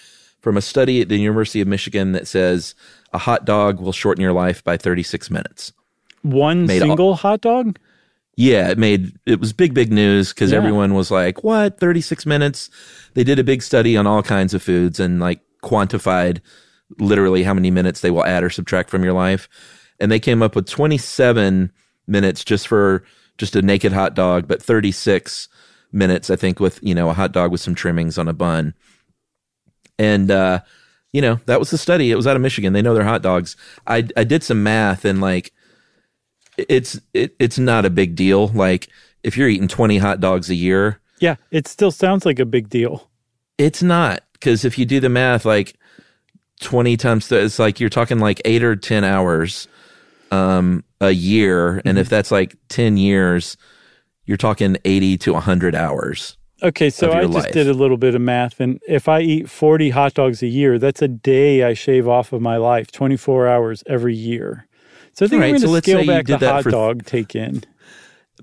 [0.41, 2.75] from a study at the University of Michigan that says
[3.13, 5.73] a hot dog will shorten your life by 36 minutes.
[6.21, 7.77] One Made all- single hot dog?
[8.39, 10.59] Yeah, it made it was big, big news because Yeah.
[10.59, 11.79] everyone was like, "What?
[11.79, 12.69] Thirty six minutes?"
[13.15, 16.39] They did a big study on all kinds of foods and like quantified
[16.99, 19.49] literally how many minutes they will add or subtract from your life,
[19.99, 21.71] and they came up with twenty seven
[22.07, 23.03] minutes just for
[23.39, 25.47] just a naked hot dog, but thirty six
[25.91, 28.75] minutes, I think, with you know a hot dog with some trimmings on a bun,
[29.97, 30.59] and uh,
[31.11, 32.11] you know that was the study.
[32.11, 32.73] It was out of Michigan.
[32.73, 33.55] They know their hot dogs.
[33.87, 35.53] I I did some math and like
[36.57, 38.47] it's it, it's not a big deal.
[38.49, 38.87] Like
[39.23, 42.69] if you're eating 20 hot dogs a year, Yeah, it still sounds like a big
[42.69, 43.09] deal.
[43.57, 45.75] it's not because if you do the math, like
[46.61, 49.67] 20 times, th- it's like you're talking like eight or 10 hours
[50.31, 51.81] um, a year.
[51.85, 53.57] And if that's like 10 years,
[54.25, 56.37] you're talking 80 to 100 hours.
[56.63, 57.51] Okay, so I just life.
[57.51, 60.79] did a little bit of math, and if I eat 40 hot dogs a year,
[60.79, 64.66] that's a day I shave off of my life, 24 hours every year.
[65.17, 67.35] So I think right, so going to say scale back the hot for- dog take
[67.35, 67.63] in.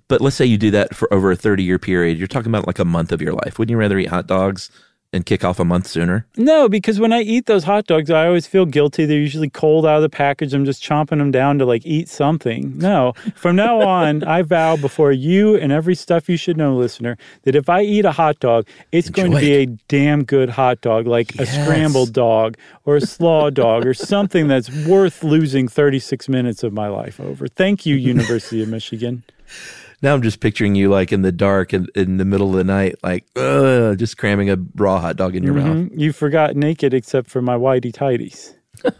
[0.08, 2.18] But let's say you do that for over a 30 year period.
[2.18, 3.60] You're talking about like a month of your life.
[3.60, 4.72] Wouldn't you rather eat hot dogs
[5.14, 6.26] and kick off a month sooner?
[6.36, 9.06] No, because when I eat those hot dogs, I always feel guilty.
[9.06, 10.52] They're usually cold out of the package.
[10.52, 12.76] I'm just chomping them down to like eat something.
[12.76, 17.16] No, from now on, I vow before you and every stuff you should know listener
[17.42, 20.50] that if I eat a hot dog, it's going to Enjoy be a damn good
[20.50, 25.68] hot dog, like a scrambled dog or a slaw dog or something that's worth losing
[25.68, 27.46] 36 minutes of my life over.
[27.46, 29.22] Thank you, University of Michigan.
[30.04, 32.64] Now I'm just picturing you like in the dark and in the middle of the
[32.64, 35.76] night, like ugh, just cramming a raw hot dog in your mouth.
[35.76, 35.98] Mhm.
[35.98, 38.52] You forgot naked except for my whitey tighties.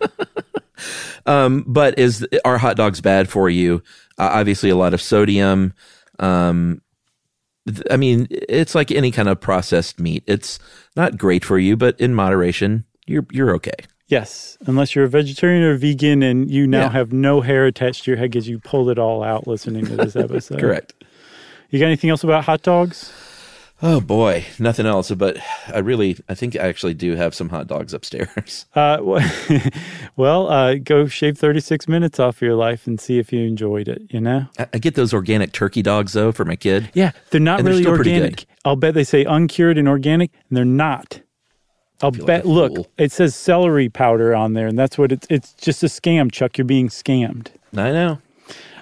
[1.26, 3.82] Um, but is are hot dogs bad for you?
[4.18, 5.72] Uh, obviously, a lot of sodium.
[6.18, 6.82] Um,
[7.66, 10.24] th- I mean, it's like any kind of processed meat.
[10.26, 10.58] It's
[10.96, 13.76] not great for you, but in moderation, you're you're okay.
[14.06, 16.90] Yes, unless you're a vegetarian or vegan and you now Yeah.
[16.90, 19.96] have no hair attached to your head because you pulled it all out listening to
[19.96, 20.60] this episode.
[20.60, 20.92] Correct.
[21.70, 23.12] You got anything else about hot dogs?
[23.82, 25.10] Oh boy, nothing else.
[25.10, 25.38] But
[25.68, 28.66] I really, I think I actually do have some hot dogs upstairs.
[28.74, 28.98] Uh,
[30.16, 33.88] well, uh, go shave 36 minutes off of your life and see if you enjoyed
[33.88, 34.46] it, you know?
[34.58, 36.90] I, I get those organic turkey dogs though for my kid.
[36.94, 38.46] Yeah, they're not And they're really organic.
[38.64, 41.20] I'll bet they say uncured and organic, and they're not.
[42.02, 42.46] I'll like bet.
[42.46, 45.26] look, it says celery powder on there, and that's what it's.
[45.30, 46.58] It's just a scam, Chuck.
[46.58, 47.48] You're being scammed.
[47.76, 48.18] I know.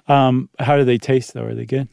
[0.09, 1.45] Um, how do they taste though?
[1.45, 1.89] Are they good?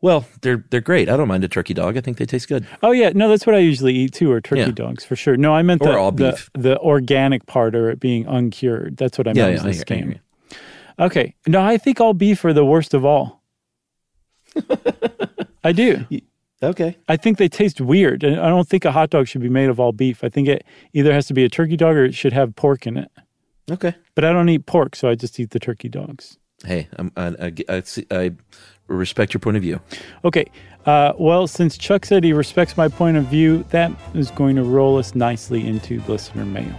[0.00, 1.08] Well, they're they're great.
[1.08, 1.96] I don't mind a turkey dog.
[1.96, 2.66] I think they taste good.
[2.84, 4.70] Oh yeah, no, that's what I usually eat too, or turkey Yeah.
[4.70, 5.36] dogs for sure.
[5.36, 8.96] No, I meant the, the the organic part or it being uncured.
[8.96, 9.60] That's what I Yeah, meant.
[9.62, 10.20] yeah, was I the hear- I hear.
[11.00, 13.42] Okay, no, I think all beef are the worst of all.
[15.64, 16.06] I do.
[16.62, 16.96] Okay.
[17.06, 19.68] I think they taste weird, and I don't think a hot dog should be made
[19.68, 20.24] of all beef.
[20.24, 22.86] I think it either has to be a turkey dog or it should have pork
[22.86, 23.10] in it.
[23.70, 23.94] Okay.
[24.14, 26.38] But I don't eat pork, so I just eat the turkey dogs.
[26.64, 28.30] Hey, I'm, I, I, I, I
[28.88, 29.80] respect your point of view.
[30.24, 30.46] Okay.
[30.86, 34.64] Uh, well, since Chuck said he respects my point of view, that is going to
[34.64, 36.74] roll us nicely into listener mail.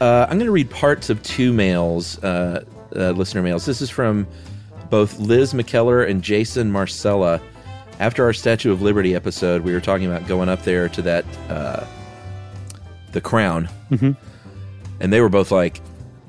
[0.00, 2.64] Uh, I'm going to read parts of two mails, uh,
[2.94, 3.66] uh, listener mails.
[3.66, 4.28] This is from
[4.90, 7.40] both Liz McKellar and Jason Marcella.
[8.00, 11.24] After our Statue of Liberty episode, we were talking about going up there to that,
[11.48, 11.84] uh,
[13.12, 13.68] the crown.
[13.90, 14.16] Mhm.
[15.00, 15.80] And they were both like,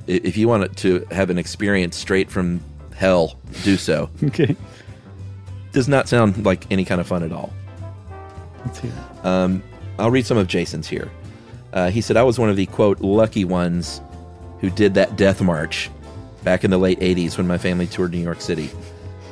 [0.07, 2.59] if you want to have an experience straight from
[2.95, 4.09] hell, do so.
[4.23, 4.55] Okay.
[5.71, 7.53] Does not sound like any kind of fun at all.
[8.65, 9.25] Let's hear it.
[9.25, 9.61] Um,
[9.99, 11.11] I'll read some of Jason's here.
[11.73, 14.01] Uh, he said, I was one of the quote lucky ones
[14.61, 15.91] who did that death march
[16.43, 18.69] back in the late 80s when my family toured New York City.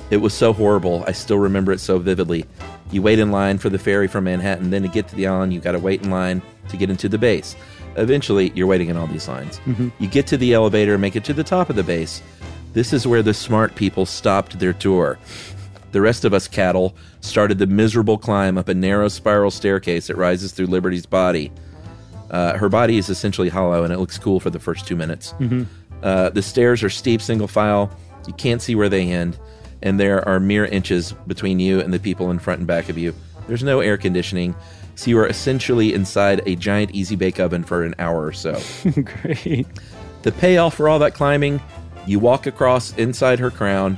[0.10, 1.04] It was so horrible.
[1.08, 2.46] I still remember it so vividly.
[2.92, 5.54] You wait in line for the ferry from Manhattan, then to get to the island,
[5.54, 7.56] you got to wait in line to get into the base.
[7.98, 9.60] Eventually, you're waiting in all these lines.
[9.66, 9.92] Mhm.
[10.00, 12.22] You get to the elevator, make it to the top of the base.
[12.74, 15.18] This is where the smart people stopped their tour.
[15.94, 20.16] The rest of us cattle started the miserable climb up a narrow spiral staircase that
[20.16, 21.52] rises through Liberty's body.
[22.30, 25.34] Uh, her body is essentially hollow, and it looks cool for the first two minutes.
[25.40, 25.66] Mhm.
[26.04, 27.90] Uh, the stairs are steep, single file.
[28.28, 29.38] You can't see where they end,
[29.82, 32.98] and there are mere inches between you and the people in front and back of
[32.98, 33.14] you.
[33.48, 34.56] There's no air conditioning,
[34.96, 38.60] so you are essentially inside a giant easy bake oven for an hour or so.
[38.92, 39.68] Great.
[40.24, 41.62] The payoff for all that climbing,
[42.06, 43.98] you walk across inside her crown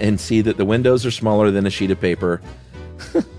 [0.00, 2.40] and see that the windows are smaller than a sheet of paper.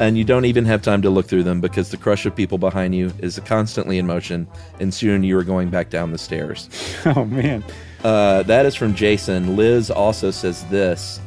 [0.00, 2.58] and you don't even have time to look through them because the crush of people
[2.58, 4.48] behind you is constantly in motion,
[4.80, 6.68] and soon you are going back down the stairs.
[7.06, 7.62] Oh man.
[8.02, 9.56] Uh, that is from Jason.
[9.56, 11.20] Liz also says this.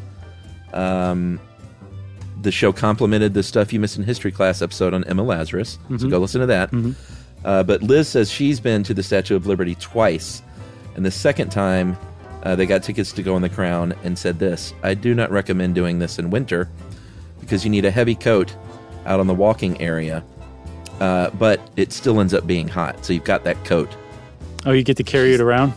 [0.73, 1.39] Um,
[2.41, 5.95] the show complimented the stuff you missed in history class episode on Emma Lazarus, so
[5.95, 6.09] Mhm.
[6.09, 6.71] go listen to that.
[6.71, 6.95] Mhm.
[7.45, 10.41] Uh, but Liz says she's been to the Statue of Liberty twice,
[10.95, 11.95] and the second time
[12.43, 15.31] uh, they got tickets to go in the Crown and said this: "I do not
[15.31, 16.67] recommend doing this in winter
[17.45, 18.55] because you need a heavy coat
[19.05, 20.23] out on the walking area,
[20.99, 23.95] uh, but it still ends up being hot, so you've got that coat."
[24.65, 25.73] Oh, you get to carry it around?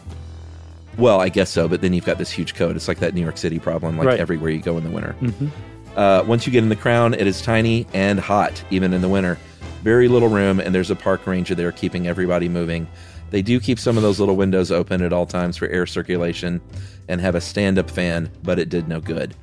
[0.97, 2.77] Well, I guess so, but then you've got this huge coat.
[2.77, 4.21] It's like that New York City problem, like Right.
[4.21, 5.15] everywhere you go in the winter.
[5.21, 5.51] Mhm.
[5.97, 9.09] Uh, once you get in the crown, it is tiny and hot, even in the
[9.09, 9.39] winter.
[9.83, 12.87] Very little room, and there's a park ranger there keeping everybody moving.
[13.31, 16.61] They do keep some of those little windows open at all times for air circulation
[17.09, 19.35] and have a stand up fan, but it did no good.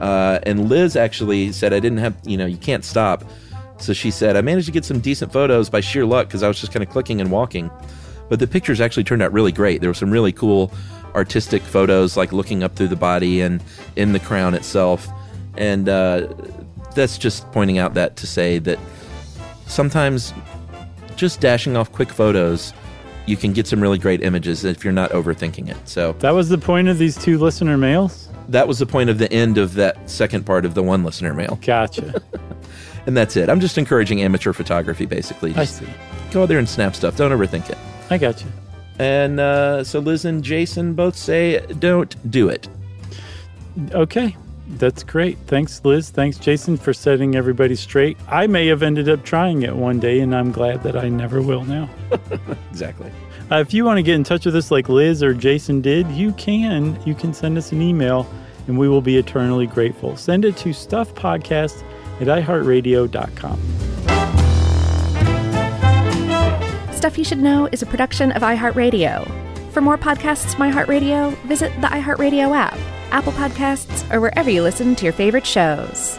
[0.00, 3.24] Uh, and Liz actually said, I didn't have, you know, you can't stop.
[3.78, 6.48] So she said, I managed to get some decent photos by sheer luck because I
[6.48, 7.70] was just kind of clicking and walking.
[8.28, 9.80] But the pictures actually turned out really great.
[9.80, 10.72] There were some really cool
[11.14, 13.62] artistic photos, like looking up through the body and
[13.96, 15.08] in the crown itself.
[15.56, 16.28] And uh,
[16.94, 18.78] that's just pointing out that to say that
[19.66, 20.32] sometimes
[21.16, 22.72] just dashing off quick photos,
[23.26, 25.76] you can get some really great images if you're not overthinking it.
[25.88, 28.28] So That was the point of these two listener mails?
[28.48, 31.34] That was the point of the end of that second part of the one listener
[31.34, 31.58] mail.
[31.62, 32.22] Gotcha.
[33.06, 33.48] and that's it.
[33.48, 35.54] I'm just encouraging amateur photography, basically.
[35.54, 35.86] I see.
[36.30, 37.16] Go out there and snap stuff.
[37.16, 37.78] Don't overthink it.
[38.10, 38.50] I got you.
[38.98, 42.68] And uh, so Liz and Jason both say, don't do it.
[43.92, 44.36] Okay.
[44.78, 45.36] That's great.
[45.46, 46.10] Thanks, Liz.
[46.10, 48.16] Thanks, Jason, for setting everybody straight.
[48.28, 51.42] I may have ended up trying it one day, and I'm glad that I never
[51.42, 51.90] will now.
[52.70, 53.10] Exactly.
[53.52, 56.10] Uh, if you want to get in touch with us like Liz or Jason did,
[56.10, 56.98] you can.
[57.04, 58.26] You can send us an email,
[58.66, 60.16] and we will be eternally grateful.
[60.16, 61.84] Send it to stuffpodcast
[62.22, 63.60] at iheartradio.com.
[66.94, 69.30] Stuff You Should Know is a production of iHeartRadio.
[69.72, 72.78] For more podcasts from iHeartRadio, visit the iHeartRadio app,
[73.10, 76.18] Apple Podcasts, or wherever you listen to your favorite shows.